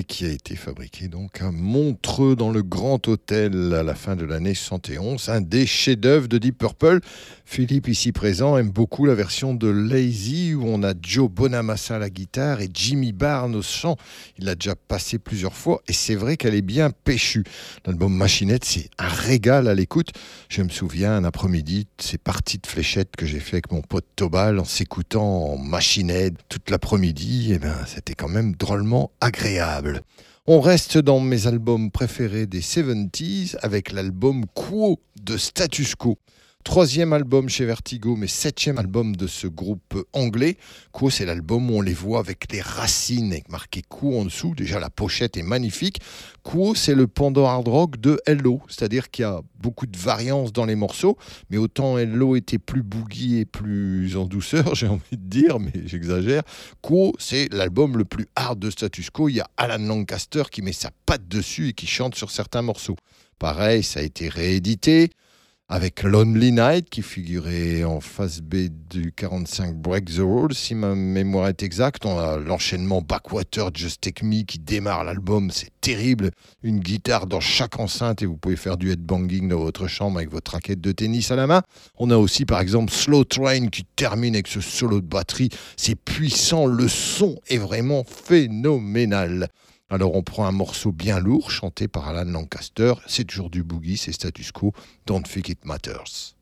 [0.07, 4.25] qui a été fabriqué donc à Montreux dans le Grand Hôtel à la fin de
[4.25, 6.99] l'année 71, un des chefs-d'œuvre de Deep Purple.
[7.45, 11.99] Philippe, ici présent, aime beaucoup la version de Lazy où on a Joe Bonamassa à
[11.99, 13.95] la guitare et Jimmy Barnes au chant.
[14.37, 17.45] Il l'a déjà passé plusieurs fois et c'est vrai qu'elle est bien péchue.
[17.85, 20.09] L'album Machinette, c'est un régal à l'écoute.
[20.49, 24.05] Je me souviens un après-midi, ces parties de fléchettes que j'ai fait avec mon pote
[24.17, 27.53] Tobal en s'écoutant en Machinette toute l'après-midi.
[27.53, 29.76] Et ben, c'était quand même drôlement agréable.
[30.45, 36.17] On reste dans mes albums préférés des 70s avec l'album Quo de Status Quo.
[36.67, 40.57] Troisième album chez Vertigo, mais septième album de ce groupe anglais.
[40.91, 44.53] Quo, c'est l'album où on les voit avec les racines, avec marqué Quo en dessous.
[44.53, 46.01] Déjà, la pochette est magnifique.
[46.43, 50.51] Quo, c'est le pendant hard rock de Hello, c'est-à-dire qu'il y a beaucoup de variances
[50.51, 51.17] dans les morceaux,
[51.49, 55.71] mais autant Hello était plus boogie et plus en douceur, j'ai envie de dire, mais
[55.85, 56.43] j'exagère.
[56.81, 59.29] Quo, c'est l'album le plus hard de Status Quo.
[59.29, 62.61] Il y a Alan Lancaster qui met sa patte dessus et qui chante sur certains
[62.61, 62.97] morceaux.
[63.39, 65.11] Pareil, ça a été réédité
[65.69, 70.95] avec Lonely Night qui figurait en face B du 45 Break the Rules, si ma
[70.95, 72.05] mémoire est exacte.
[72.05, 76.31] On a l'enchaînement Backwater Just Take Me qui démarre l'album, c'est terrible.
[76.63, 80.31] Une guitare dans chaque enceinte et vous pouvez faire du headbanging dans votre chambre avec
[80.31, 81.63] votre raquette de tennis à la main.
[81.97, 85.49] On a aussi par exemple Slow Train qui termine avec ce solo de batterie.
[85.75, 89.49] C'est puissant, le son est vraiment phénoménal.
[89.89, 93.95] Alors on prend un morceau bien lourd chanté par Alan Lancaster, c'est toujours du boogie,
[93.95, 94.73] c'est status quo,
[95.05, 96.35] Don't Think It Matters.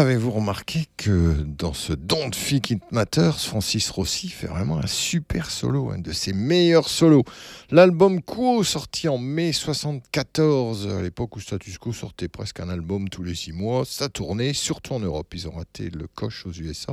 [0.00, 5.90] Avez-vous remarqué dans ce Don't Think It Matters, Francis Rossi fait vraiment un super solo,
[5.90, 7.24] un de ses meilleurs solos.
[7.70, 13.08] L'album Quo, sorti en mai 74, à l'époque où Status Quo sortait presque un album
[13.08, 15.32] tous les six mois, ça tournait surtout en Europe.
[15.34, 16.92] Ils ont raté le coche aux USA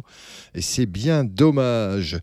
[0.53, 2.17] et c'est bien dommage.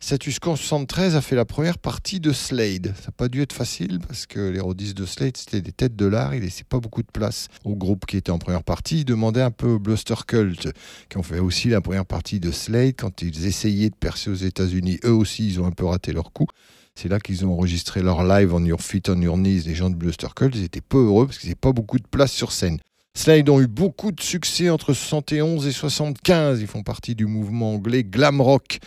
[0.00, 2.94] Status Quo en 73 a fait la première partie de Slade.
[2.96, 5.96] Ça n'a pas dû être facile parce que les rodistes de Slade, c'était des têtes
[5.96, 6.34] de l'art.
[6.34, 9.00] Il laissait pas beaucoup de place au groupe qui était en première partie.
[9.00, 10.68] Il demandait un peu Bluster Cult,
[11.08, 12.94] qui ont fait aussi la première partie de Slade.
[12.96, 16.32] Quand ils essayaient de percer aux États-Unis, eux aussi, ils ont un peu raté leur
[16.32, 16.46] coup.
[16.94, 19.62] C'est là qu'ils ont enregistré leur live On Your Feet, On Your Knees.
[19.66, 22.06] Les gens de Bluster Cult, ils étaient peu heureux parce qu'ils n'avaient pas beaucoup de
[22.10, 22.78] place sur scène.
[23.14, 26.60] Slade ont eu beaucoup de succès entre 71 et 75.
[26.62, 28.78] Ils font partie du mouvement anglais glam rock.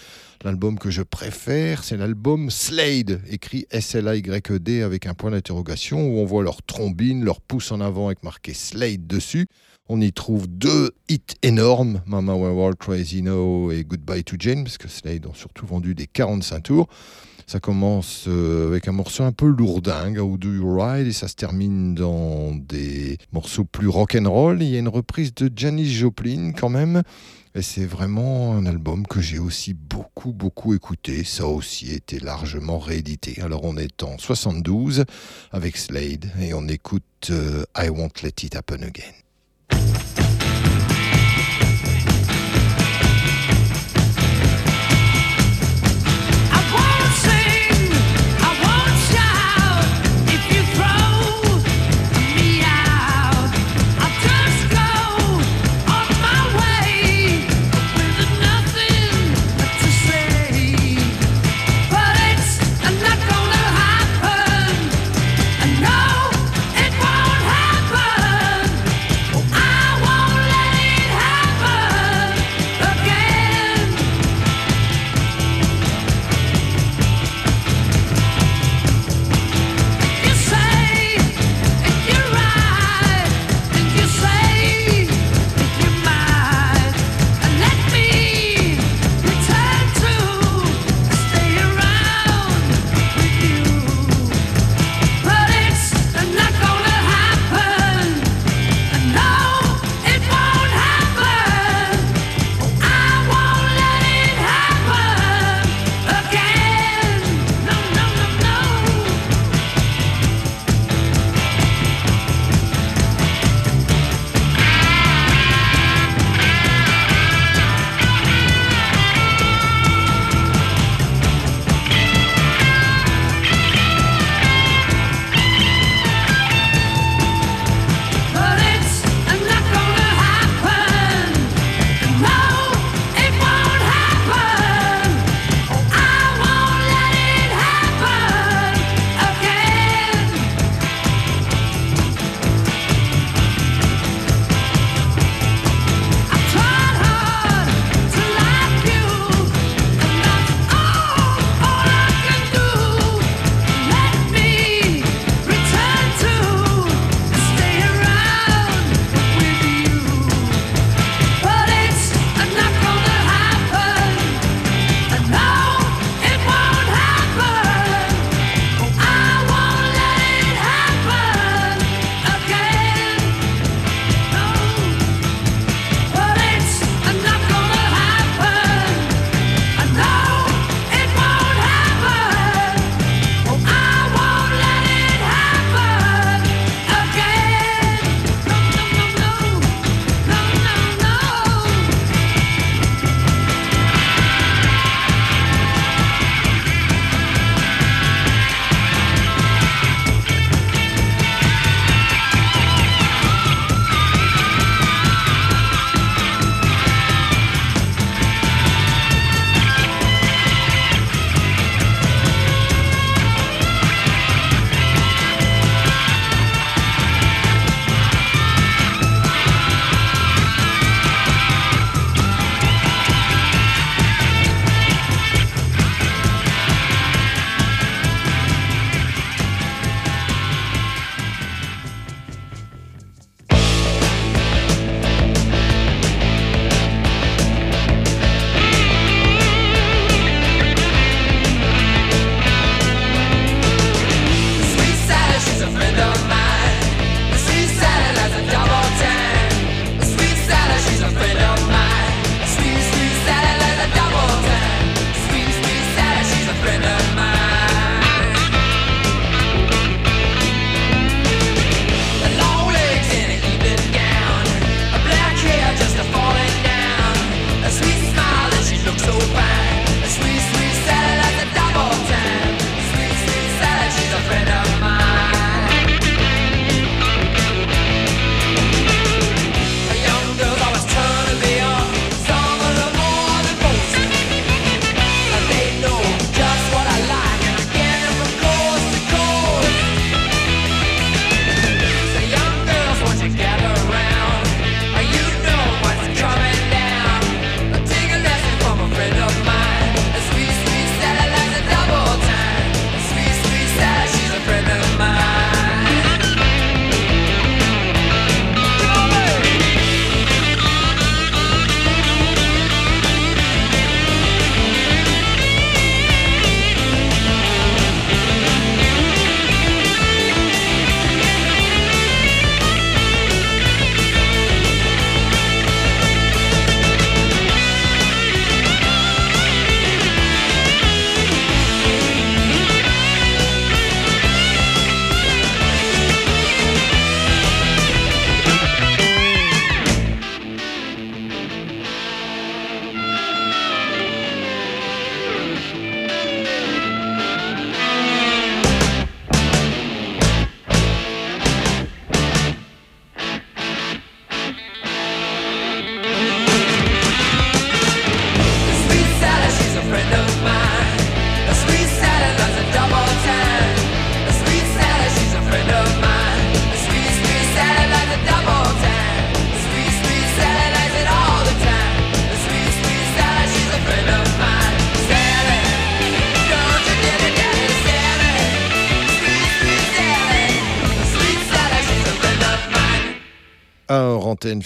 [0.43, 6.25] L'album que je préfère, c'est l'album Slade, écrit S-L-A-Y-E-D avec un point d'interrogation, où on
[6.25, 9.47] voit leur trombine, leur pouce en avant avec marqué Slade dessus.
[9.93, 14.63] On y trouve deux hits énormes, Mama We're All Crazy Now et Goodbye to Jane,
[14.63, 16.87] parce que Slade ont surtout vendu des 45 tours.
[17.45, 21.27] Ça commence euh, avec un morceau un peu lourdingue, How Do You Ride, et ça
[21.27, 24.63] se termine dans des morceaux plus rock'n'roll.
[24.63, 27.03] Il y a une reprise de Janis Joplin quand même.
[27.53, 31.25] Et c'est vraiment un album que j'ai aussi beaucoup, beaucoup écouté.
[31.25, 33.41] Ça a aussi été largement réédité.
[33.41, 35.03] Alors on est en 72
[35.51, 39.11] avec Slade et on écoute euh, I Won't Let It Happen Again.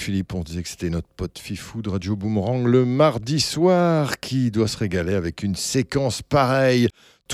[0.06, 4.52] Philippe, on disait que c'était notre pote Fifou de Radio Boomerang le mardi soir qui
[4.52, 6.90] doit se régaler avec une séquence pareille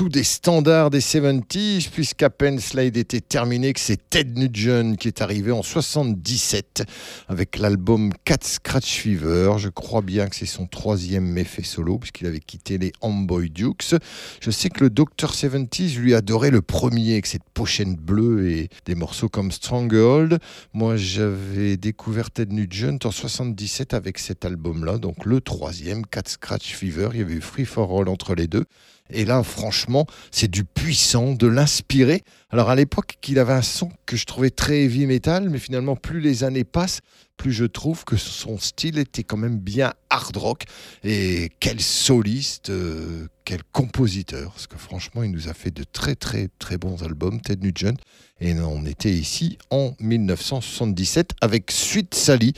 [0.10, 5.22] des standards des 70s, puisqu'à peine Slade était terminé, que c'est Ted Nugent qui est
[5.22, 6.84] arrivé en 77
[7.28, 9.54] avec l'album Cat Scratch Fever.
[9.58, 13.96] Je crois bien que c'est son troisième méfait solo, puisqu'il avait quitté les Homeboy Dukes.
[14.42, 15.32] Je sais que le Dr.
[15.32, 20.40] 70s lui adorait le premier, avec cette pochette bleue et des morceaux comme Stronghold.
[20.74, 26.74] Moi, j'avais découvert Ted Nugent en 77 avec cet album-là, donc le troisième, Cat Scratch
[26.76, 27.10] Fever.
[27.14, 28.66] Il y avait eu Free for All entre les deux.
[29.14, 32.24] Et là, franchement, c'est du puissant, de l'inspirer.
[32.50, 35.96] Alors à l'époque, qu'il avait un son que je trouvais très heavy metal, mais finalement,
[35.96, 37.02] plus les années passent,
[37.38, 40.64] plus je trouve que son style était quand même bien hard rock.
[41.04, 44.54] Et quel soliste, euh, quel compositeur.
[44.54, 47.98] Parce que franchement, il nous a fait de très très très bons albums, Ted Nugent.
[48.44, 52.54] Et on était ici en 1977 avec Suite Sally,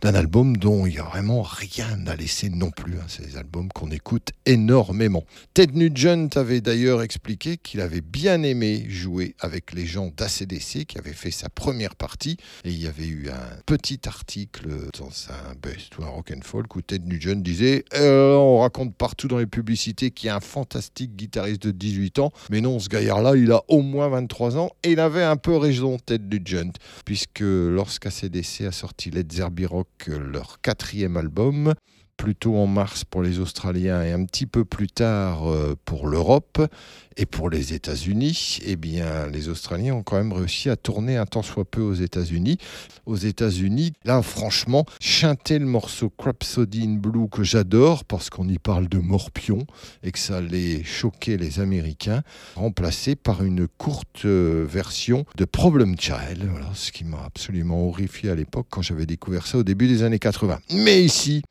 [0.00, 2.94] d'un album dont il n'y a vraiment rien à laisser non plus.
[2.94, 3.04] Hein.
[3.08, 5.24] C'est des albums qu'on écoute énormément.
[5.52, 10.98] Ted Nugent avait d'ailleurs expliqué qu'il avait bien aimé jouer avec les gens d'ACDC qui
[10.98, 12.36] avaient fait sa première partie.
[12.64, 16.42] Et il y avait eu un petit article dans un Best ou un Rock and
[16.44, 20.33] Folk où Ted Nugent disait euh, On raconte partout dans les publicités qu'il y a
[20.34, 22.32] un fantastique guitariste de 18 ans.
[22.50, 25.56] Mais non, ce gaillard-là, il a au moins 23 ans et il avait un peu
[25.56, 26.72] raison, Ted Nugent,
[27.04, 31.74] puisque lorsqu'ACDC a sorti Led Zeppelin Rock, leur quatrième album,
[32.16, 36.60] plutôt en mars pour les Australiens et un petit peu plus tard euh, pour l'Europe
[37.16, 41.26] et pour les États-Unis, eh bien, les Australiens ont quand même réussi à tourner un
[41.26, 42.58] tant soit peu aux États-Unis.
[43.06, 48.58] Aux États-Unis, là, franchement, chanter le morceau Crapsody in Blue que j'adore parce qu'on y
[48.58, 49.66] parle de morpion
[50.02, 52.22] et que ça allait choquer les Américains,
[52.56, 58.34] remplacé par une courte euh, version de Problem Child, ce qui m'a absolument horrifié à
[58.34, 60.58] l'époque quand j'avais découvert ça au début des années 80.
[60.72, 61.42] Mais ici,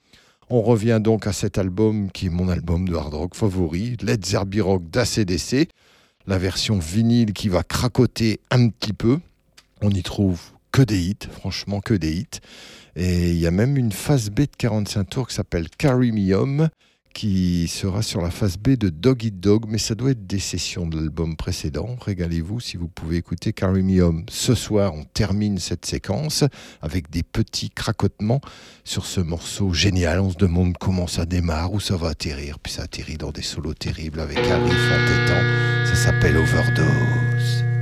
[0.49, 4.25] on revient donc à cet album qui est mon album de hard rock favori, Led
[4.25, 5.69] Zeppelin Rock d'ACDC,
[6.27, 9.19] la version vinyle qui va cracoter un petit peu.
[9.81, 10.39] On y trouve
[10.71, 12.39] que des hits, franchement que des hits.
[12.95, 16.33] Et il y a même une phase B de 45 tours qui s'appelle Carry Me
[16.35, 16.69] Home,
[17.13, 20.39] qui sera sur la phase B de Dog Eat Dog, mais ça doit être des
[20.39, 21.95] sessions de l'album précédent.
[22.01, 24.25] Régalez-vous si vous pouvez écouter Carry Me Home.
[24.29, 26.43] Ce soir, on termine cette séquence
[26.81, 28.41] avec des petits cracotements
[28.83, 30.19] sur ce morceau génial.
[30.19, 33.43] On se demande comment ça démarre, où ça va atterrir, puis ça atterrit dans des
[33.43, 35.85] solos terribles avec un riff entêtant.
[35.85, 37.72] Ça s'appelle Overdose.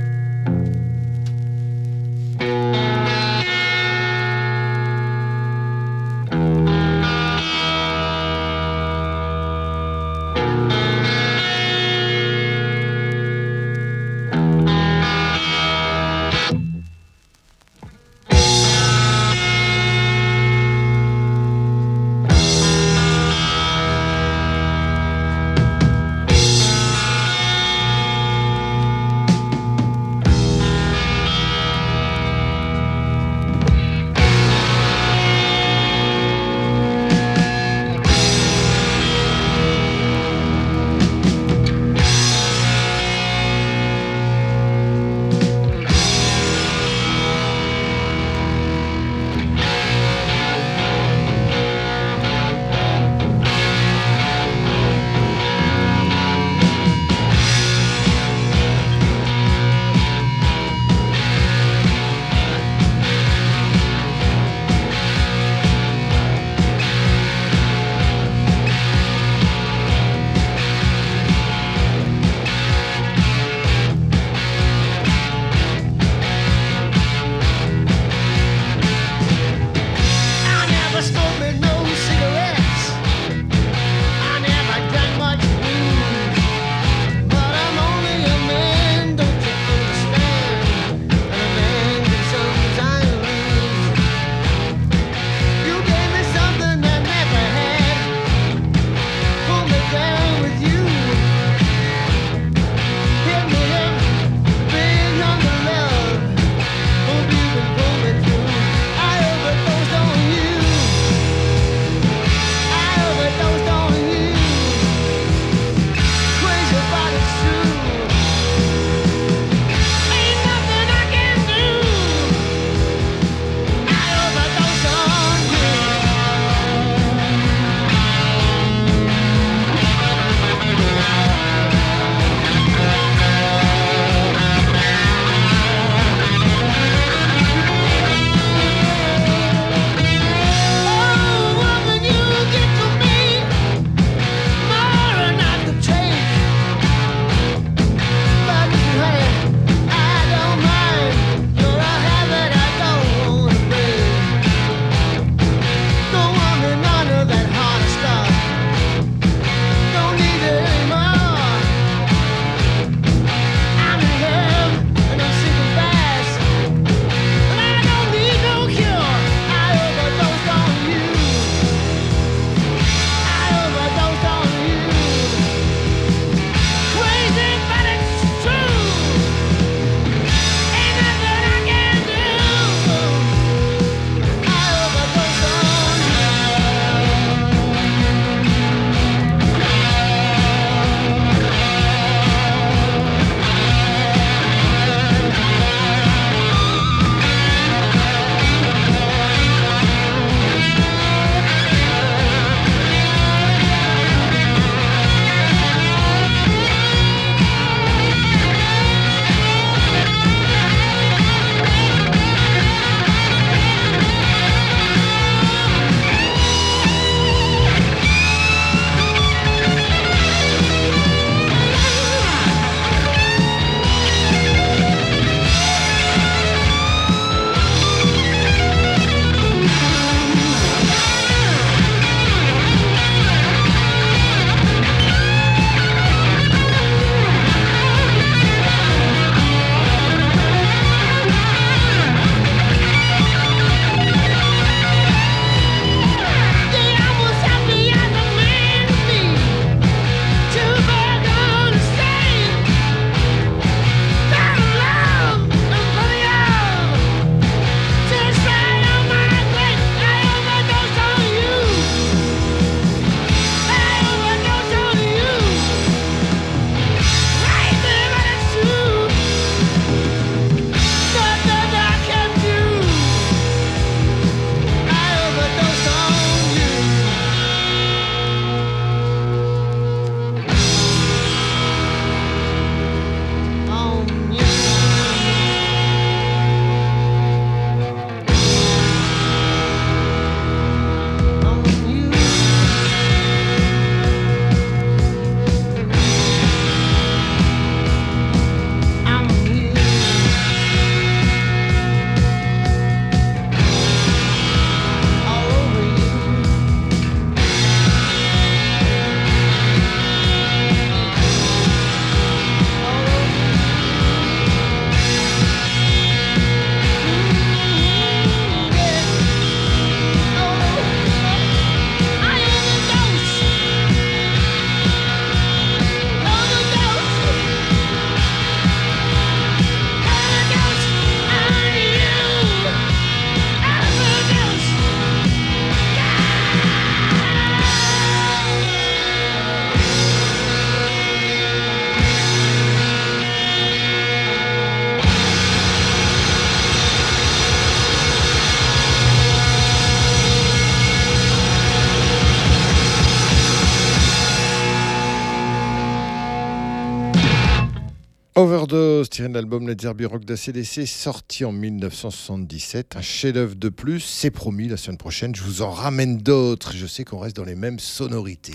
[358.42, 362.96] Overdose, tiré de l'album Let's Derby Rock d'ACDC, sorti en 1977.
[362.96, 366.74] Un chef-d'œuvre de plus, c'est promis, la semaine prochaine, je vous en ramène d'autres.
[366.74, 368.54] Je sais qu'on reste dans les mêmes sonorités.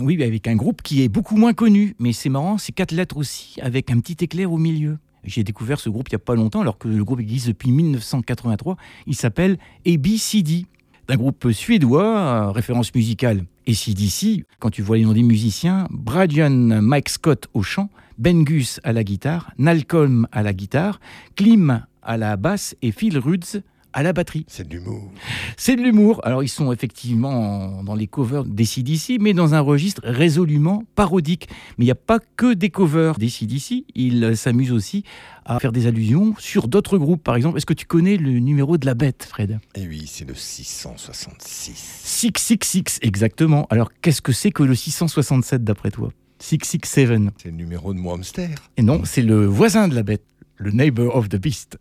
[0.00, 2.90] Oui, mais avec un groupe qui est beaucoup moins connu, mais c'est marrant, c'est quatre
[2.90, 4.98] lettres aussi, avec un petit éclair au milieu.
[5.22, 7.70] J'ai découvert ce groupe il n'y a pas longtemps, alors que le groupe existe depuis
[7.70, 8.76] 1983.
[9.06, 10.66] Il s'appelle ABCD.
[11.10, 14.44] Un groupe suédois, euh, référence musicale ACDC.
[14.60, 18.92] Quand tu vois les noms des musiciens, Brian Mike Scott au chant, Ben Gus à
[18.92, 21.00] la guitare, Nalcolm à la guitare,
[21.34, 23.60] Klim à la basse et Phil Rudz
[23.92, 24.44] à la batterie.
[24.48, 25.10] C'est de l'humour.
[25.56, 26.20] C'est de l'humour.
[26.24, 31.48] Alors ils sont effectivement dans les covers d'ACDC, mais dans un registre résolument parodique.
[31.78, 35.04] Mais il n'y a pas que des covers d'ACDC, ils s'amusent aussi
[35.44, 37.22] à faire des allusions sur d'autres groupes.
[37.22, 39.58] Par exemple, est-ce que tu connais le numéro de la bête, Fred?
[39.74, 42.02] Et oui, c'est le 666.
[42.04, 43.66] 666, exactement.
[43.70, 46.10] Alors qu'est-ce que c'est que le 667 d'après toi?
[46.38, 47.34] 667.
[47.42, 48.48] C'est le numéro de mon hamster.
[48.76, 50.24] Et non, c'est le voisin de la bête,
[50.56, 51.78] le neighbor of the beast.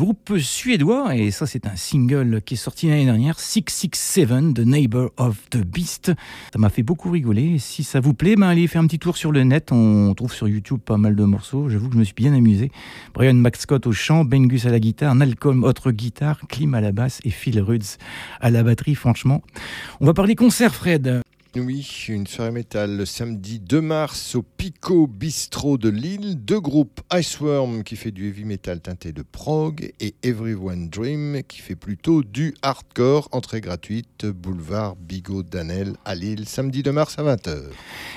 [0.00, 5.10] Groupe suédois, et ça c'est un single qui est sorti l'année dernière, 667, The Neighbor
[5.18, 6.12] of the Beast.
[6.54, 7.58] Ça m'a fait beaucoup rigoler.
[7.58, 9.72] Si ça vous plaît, ben allez faire un petit tour sur le net.
[9.72, 11.68] On trouve sur YouTube pas mal de morceaux.
[11.68, 12.72] J'avoue que je me suis bien amusé.
[13.12, 17.20] Brian McScott au chant, Bengus à la guitare, Malcolm autre guitare, Klim à la basse
[17.24, 17.98] et Phil Rudds
[18.40, 18.94] à la batterie.
[18.94, 19.42] Franchement,
[20.00, 21.20] on va parler concert, Fred.
[21.56, 26.36] Oui, une soirée métal le samedi 2 mars au Pico Bistro de Lille.
[26.36, 31.60] Deux groupes, Iceworm qui fait du heavy metal teinté de prog et Everyone Dream qui
[31.60, 33.28] fait plutôt du hardcore.
[33.32, 37.62] Entrée gratuite, boulevard Bigot Danel à Lille, samedi 2 mars à 20h.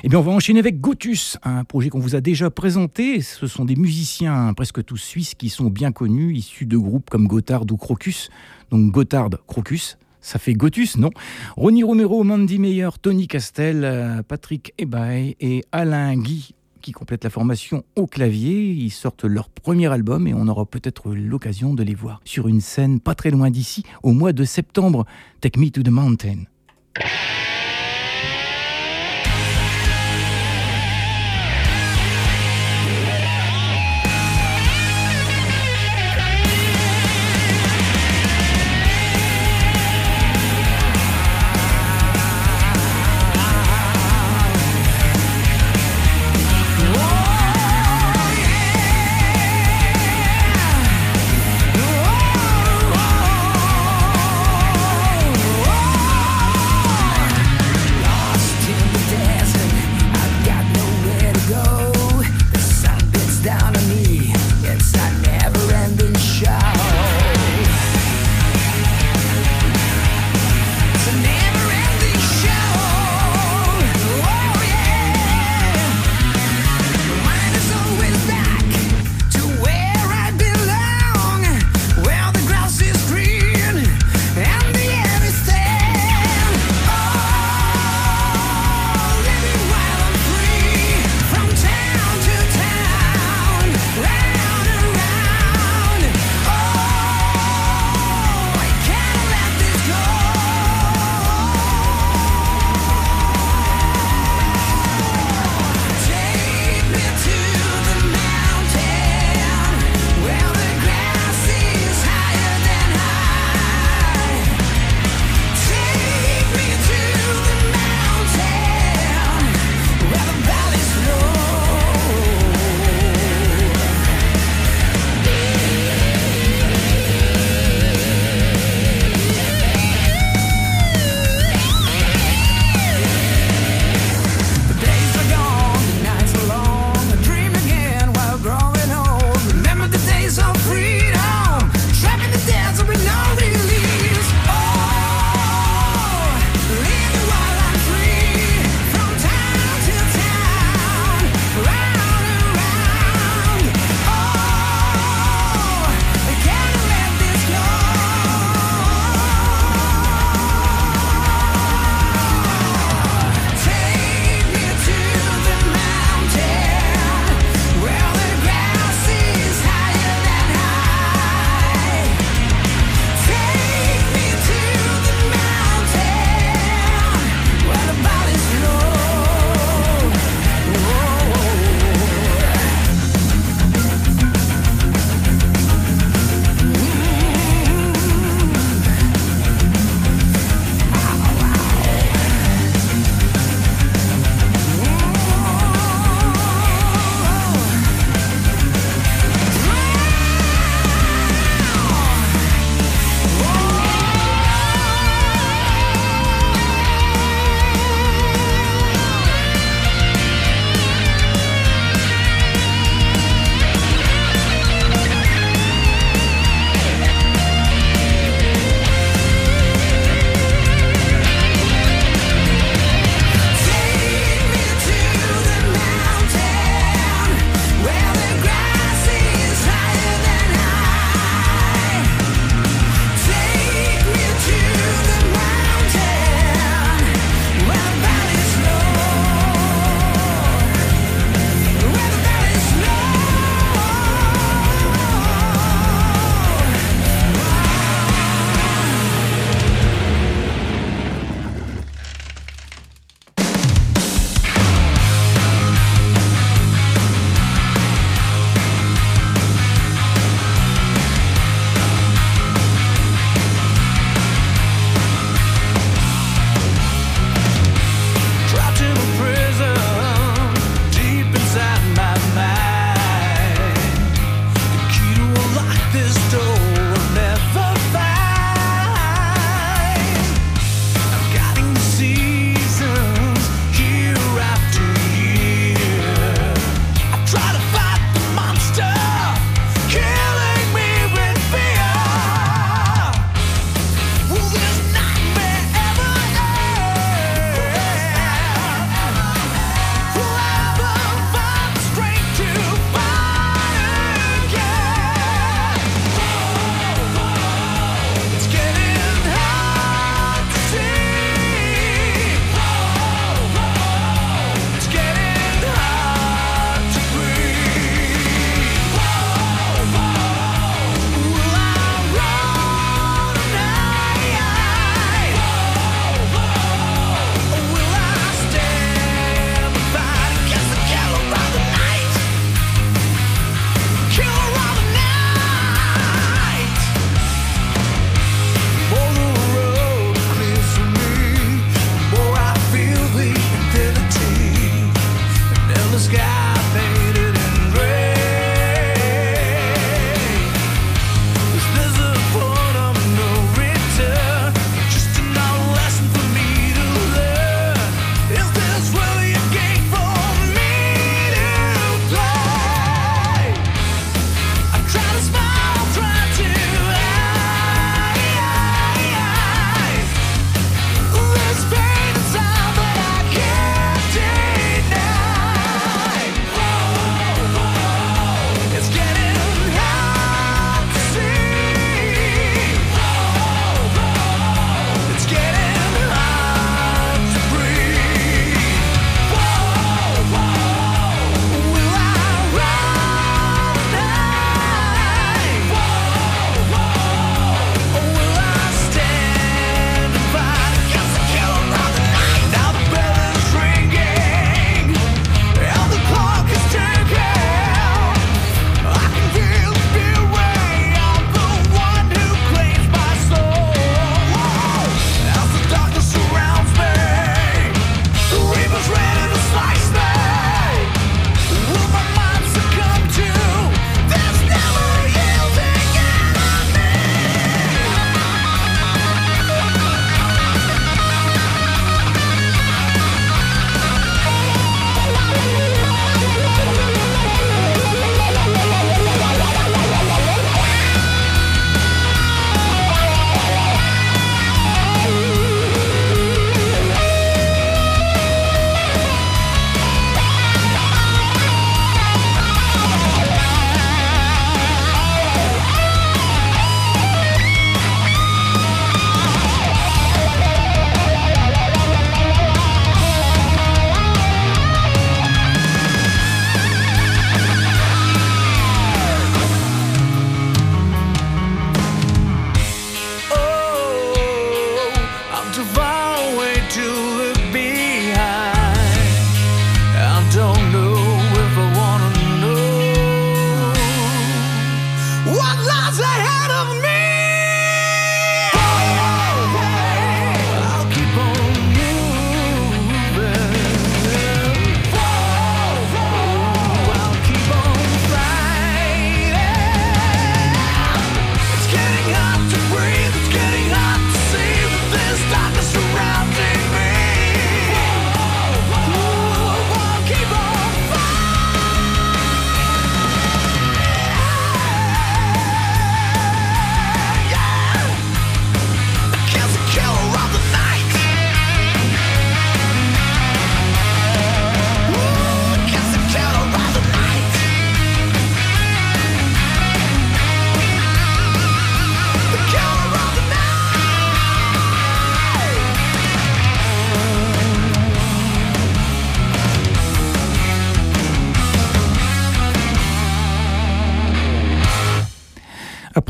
[0.04, 3.20] Eh bien, on va enchaîner avec Gotus, un projet qu'on vous a déjà présenté.
[3.22, 7.28] Ce sont des musiciens presque tous suisses qui sont bien connus, issus de groupes comme
[7.28, 8.30] Gotthard ou Crocus.
[8.70, 11.12] Donc Gotthard, Crocus, ça fait Gotus, non
[11.56, 17.30] Ronnie Romero, Mandy Meyer, Tony Castel, euh, Patrick Ebay et Alain Guy qui complètent la
[17.30, 18.72] formation au clavier.
[18.72, 22.62] Ils sortent leur premier album et on aura peut-être l'occasion de les voir sur une
[22.62, 25.06] scène pas très loin d'ici au mois de septembre.
[25.42, 26.44] Take Me to the Mountain.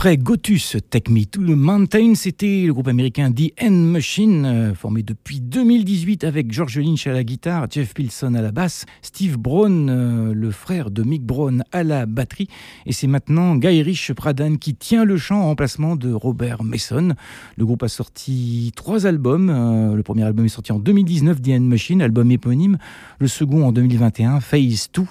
[0.03, 4.75] Après Gotus, Take Me to the Mountain, c'était le groupe américain The End Machine, euh,
[4.75, 9.37] formé depuis 2018 avec George Lynch à la guitare, Jeff Pilson à la basse, Steve
[9.37, 12.49] Brown, euh, le frère de Mick Brown, à la batterie.
[12.85, 17.13] Et c'est maintenant Guy Rich Pradhan qui tient le chant en remplacement de Robert Mason.
[17.55, 19.49] Le groupe a sorti trois albums.
[19.49, 22.77] Euh, le premier album est sorti en 2019, The End Machine, album éponyme.
[23.19, 25.03] Le second en 2021, Phase 2.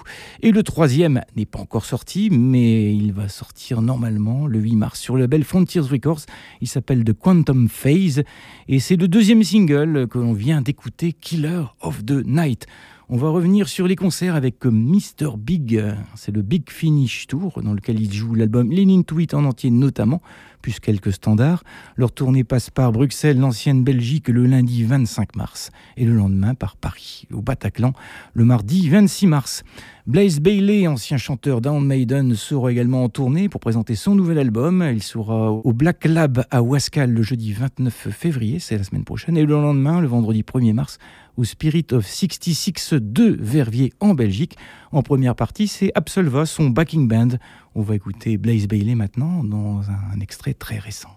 [0.43, 4.82] Et le troisième n'est pas encore sorti, mais il va sortir normalement le 8 mars
[4.93, 6.21] sur le label Frontiers Records.
[6.61, 8.23] Il s'appelle The Quantum Phase
[8.67, 12.67] et c'est le deuxième single que l'on vient d'écouter, Killer of the Night.
[13.09, 15.37] On va revenir sur les concerts avec Mr.
[15.37, 15.83] Big.
[16.15, 19.69] C'est le Big Finish Tour dans lequel il joue l'album Lean to It en entier
[19.71, 20.21] notamment,
[20.63, 21.63] plus quelques standards.
[21.97, 26.77] Leur tournée passe par Bruxelles, l'ancienne Belgique, le lundi 25 mars et le lendemain par
[26.77, 27.93] Paris, au Bataclan,
[28.33, 29.63] le mardi 26 mars.
[30.05, 34.85] Blaze Bailey, ancien chanteur d'Iron Maiden, sera également en tournée pour présenter son nouvel album.
[34.91, 39.37] Il sera au Black Lab à Wascal le jeudi 29 février, c'est la semaine prochaine,
[39.37, 40.97] et le lendemain, le vendredi 1er mars,
[41.37, 44.57] au Spirit of 66 de Verviers en Belgique.
[44.91, 47.37] En première partie, c'est Absolva, son backing band.
[47.75, 51.09] On va écouter Blaze Bailey maintenant dans un extrait très récent.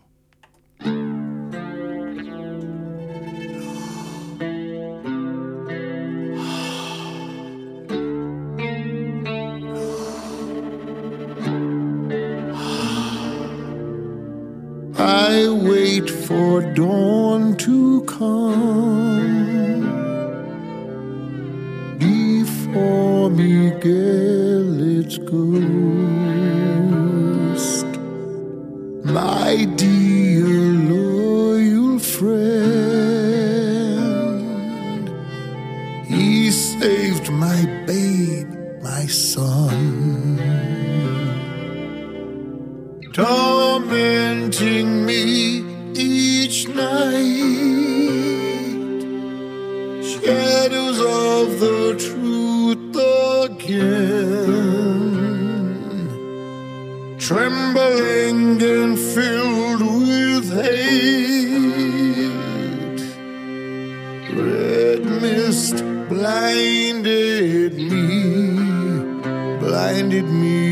[14.99, 19.46] I wait for dawn to come
[25.07, 25.67] its ghost,
[29.05, 30.47] my dear
[30.93, 32.37] loyal friend.
[36.07, 38.49] He saved my babe,
[38.83, 40.37] my son
[43.13, 47.86] tormenting me each night.
[50.27, 52.97] Shadows of the truth
[53.45, 54.27] again,
[57.17, 62.27] trembling and filled with hate.
[64.35, 65.77] Red mist
[66.09, 68.19] blinded me,
[69.61, 70.66] blinded me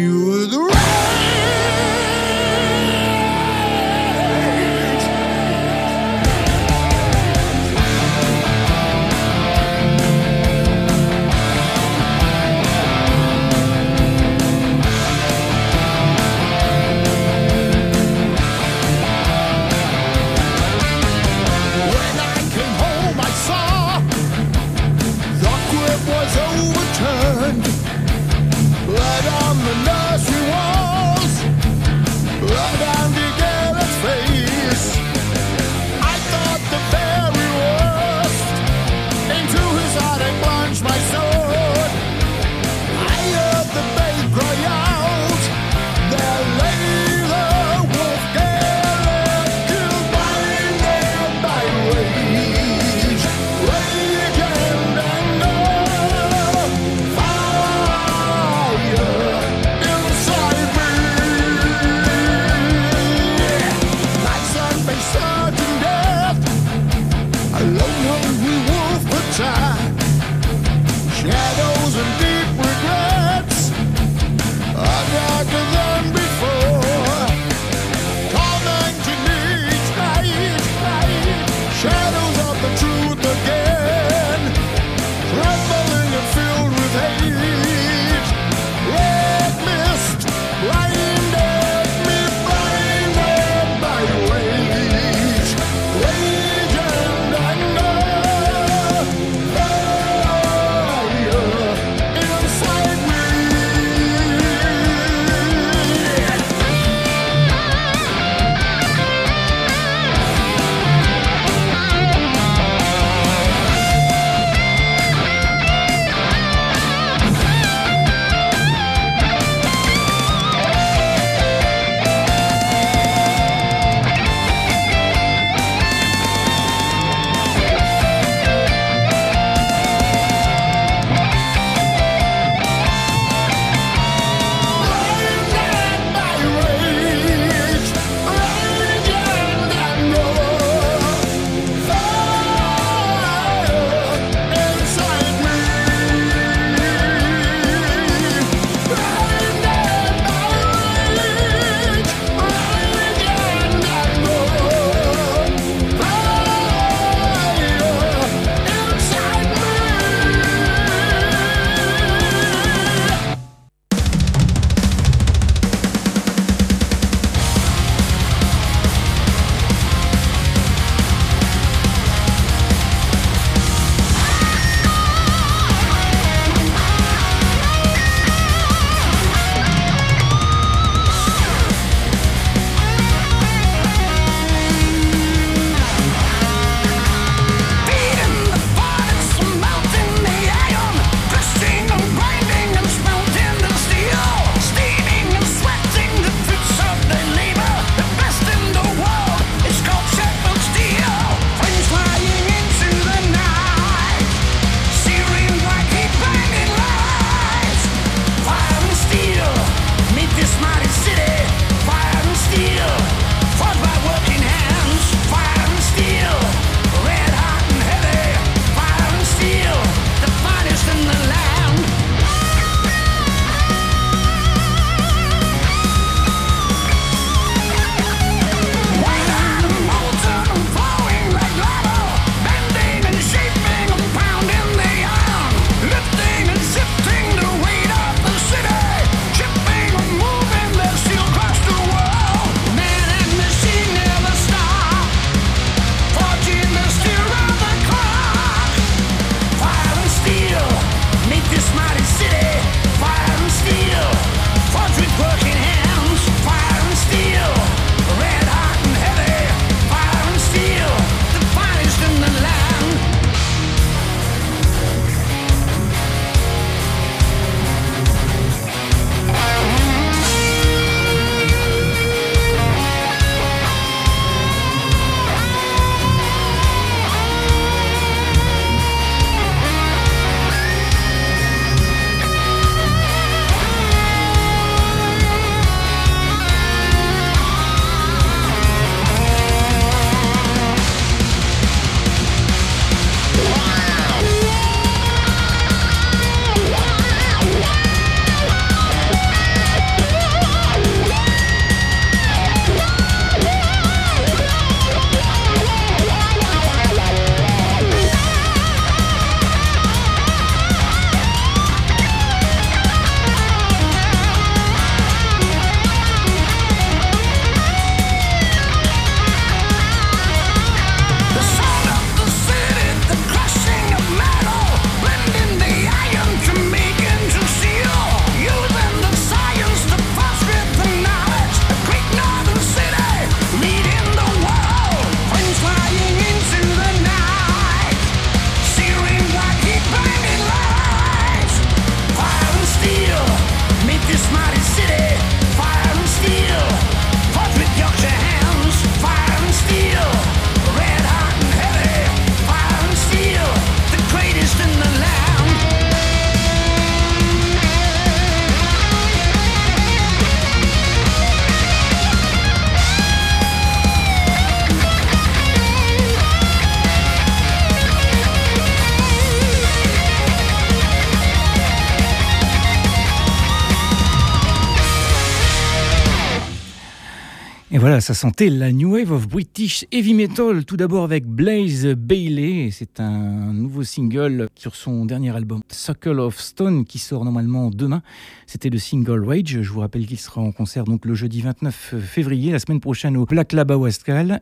[378.05, 382.69] ça sentait la New Wave of British Heavy Metal, tout d'abord avec Blaze Bailey.
[382.71, 388.03] C'est un nouveau single sur son dernier album, Circle of Stone, qui sort normalement demain.
[388.47, 389.63] C'était le single Rage.
[389.63, 393.17] Je vous rappelle qu'il sera en concert donc le jeudi 29 février, la semaine prochaine
[393.17, 393.73] au Black Lab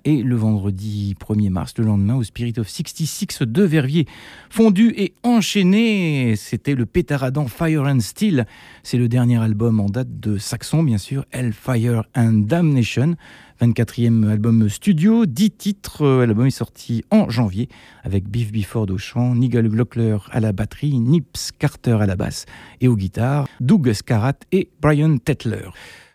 [0.05, 4.07] et le vendredi 1er mars, le lendemain au Spirit of 66 de Verviers.
[4.51, 8.45] Fondu et enchaîné, c'était le pétaradant Fire and Steel.
[8.85, 13.15] C'est le dernier album en date de Saxon, bien sûr, Hellfire and Damnation.
[13.61, 16.25] 24e album studio, 10 titres.
[16.27, 17.69] L'album est sorti en janvier
[18.03, 22.45] avec Biff Bifford au chant, Nigel Glockler à la batterie, Nips Carter à la basse
[22.81, 25.69] et aux guitares, Doug Scarratt et Brian Tetler.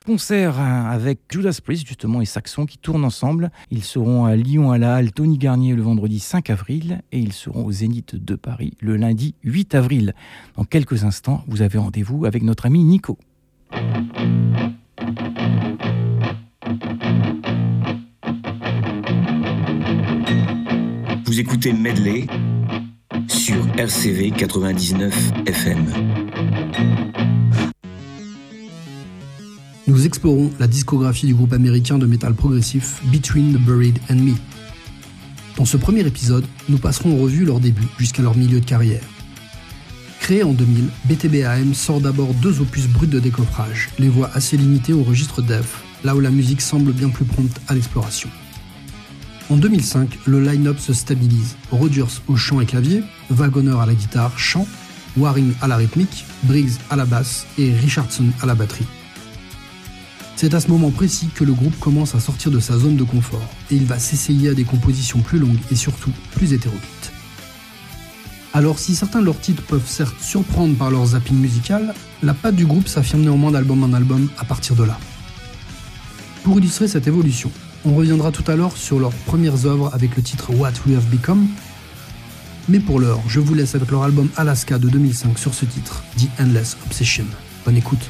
[0.07, 3.51] Concert hein, avec Judas Priest justement et Saxon qui tournent ensemble.
[3.71, 7.33] Ils seront à Lyon à la Halle Tony Garnier le vendredi 5 avril et ils
[7.33, 10.15] seront au Zénith de Paris le lundi 8 avril.
[10.55, 13.17] Dans quelques instants, vous avez rendez-vous avec notre ami Nico.
[21.25, 22.27] Vous écoutez Medley
[23.27, 25.85] sur RCV 99 FM.
[29.87, 34.33] Nous explorons la discographie du groupe américain de métal progressif Between the Buried and Me.
[35.55, 39.03] Dans ce premier épisode, nous passerons en revue leur début jusqu'à leur milieu de carrière.
[40.19, 44.91] Créé en 2000, BTBAM sort d'abord deux opus bruts de décoffrage, les voix assez limitées
[44.91, 48.29] au registre Def, là où la musique semble bien plus prompte à l'exploration.
[49.49, 51.55] En 2005, le line-up se stabilise.
[51.71, 54.67] Rogers au chant et clavier, Wagoner à la guitare, chant,
[55.15, 58.85] Waring à la rythmique, Briggs à la basse et Richardson à la batterie.
[60.37, 63.03] C'est à ce moment précis que le groupe commence à sortir de sa zone de
[63.03, 63.41] confort
[63.71, 67.11] et il va s'essayer à des compositions plus longues et surtout plus hétéroclites.
[68.53, 72.55] Alors si certains de leurs titres peuvent certes surprendre par leur zapping musical, la patte
[72.55, 74.99] du groupe s'affirme néanmoins d'album en album à partir de là.
[76.43, 77.49] Pour illustrer cette évolution,
[77.83, 81.07] on reviendra tout à l'heure sur leurs premières œuvres avec le titre What We Have
[81.09, 81.47] Become.
[82.69, 86.03] Mais pour l'heure, je vous laisse avec leur album Alaska de 2005 sur ce titre,
[86.15, 87.25] The Endless Obsession.
[87.65, 88.07] Bonne écoute.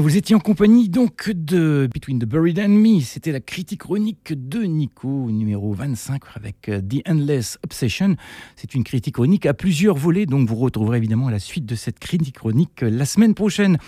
[0.00, 3.00] Vous étiez en compagnie donc de Between the Buried and Me.
[3.00, 8.14] C'était la critique chronique de Nico, numéro 25, avec euh, The Endless Obsession.
[8.54, 11.98] C'est une critique chronique à plusieurs volets, donc vous retrouverez évidemment la suite de cette
[11.98, 13.78] critique chronique euh, la semaine prochaine.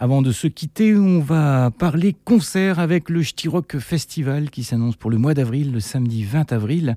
[0.00, 5.10] Avant de se quitter, on va parler concert avec le Rock Festival qui s'annonce pour
[5.10, 6.94] le mois d'avril, le samedi 20 avril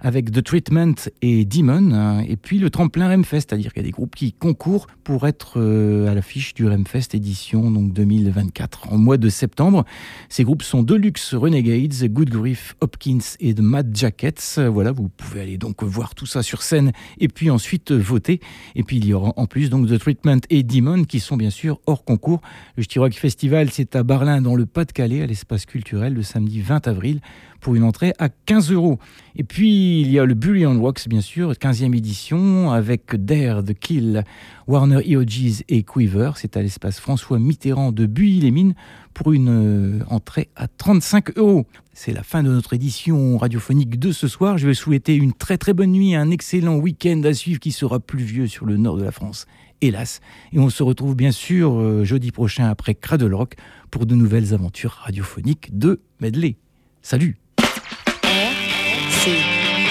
[0.00, 3.88] avec The Treatment et Demon, hein, et puis le tremplin Remfest, c'est-à-dire qu'il y a
[3.88, 8.92] des groupes qui concourent pour être euh, à l'affiche du Remfest édition donc 2024.
[8.92, 9.84] En mois de septembre,
[10.28, 14.60] ces groupes sont Deluxe Renegades, Good Grief, Hopkins et The Mad Jackets.
[14.68, 18.40] Voilà, vous pouvez aller donc voir tout ça sur scène et puis ensuite voter.
[18.74, 21.50] Et puis il y aura en plus donc The Treatment et Demon qui sont bien
[21.50, 22.40] sûr hors concours.
[22.76, 26.88] Le Rock Festival, c'est à Barlin dans le Pas-de-Calais, à l'espace culturel, le samedi 20
[26.88, 27.20] avril
[27.60, 28.98] pour une entrée à 15 euros.
[29.36, 33.74] Et puis il y a le Bullion Wax, bien sûr, 15e édition, avec Dare, The
[33.74, 34.24] Kill,
[34.66, 36.32] Warner EOGs et Quiver.
[36.36, 38.74] C'est à l'espace François Mitterrand de Builly-les-Mines
[39.14, 41.66] pour une euh, entrée à 35 euros.
[41.92, 44.58] C'est la fin de notre édition radiophonique de ce soir.
[44.58, 47.98] Je vais souhaiter une très très bonne nuit, un excellent week-end à suivre qui sera
[47.98, 49.46] pluvieux sur le nord de la France,
[49.80, 50.20] hélas.
[50.52, 53.56] Et on se retrouve bien sûr euh, jeudi prochain après Cradle Rock
[53.90, 56.56] pour de nouvelles aventures radiophoniques de Medley.
[57.02, 57.38] Salut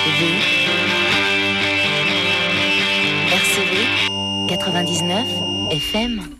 [0.07, 0.23] RCV
[3.27, 3.73] RCV
[4.71, 6.27] 99 FM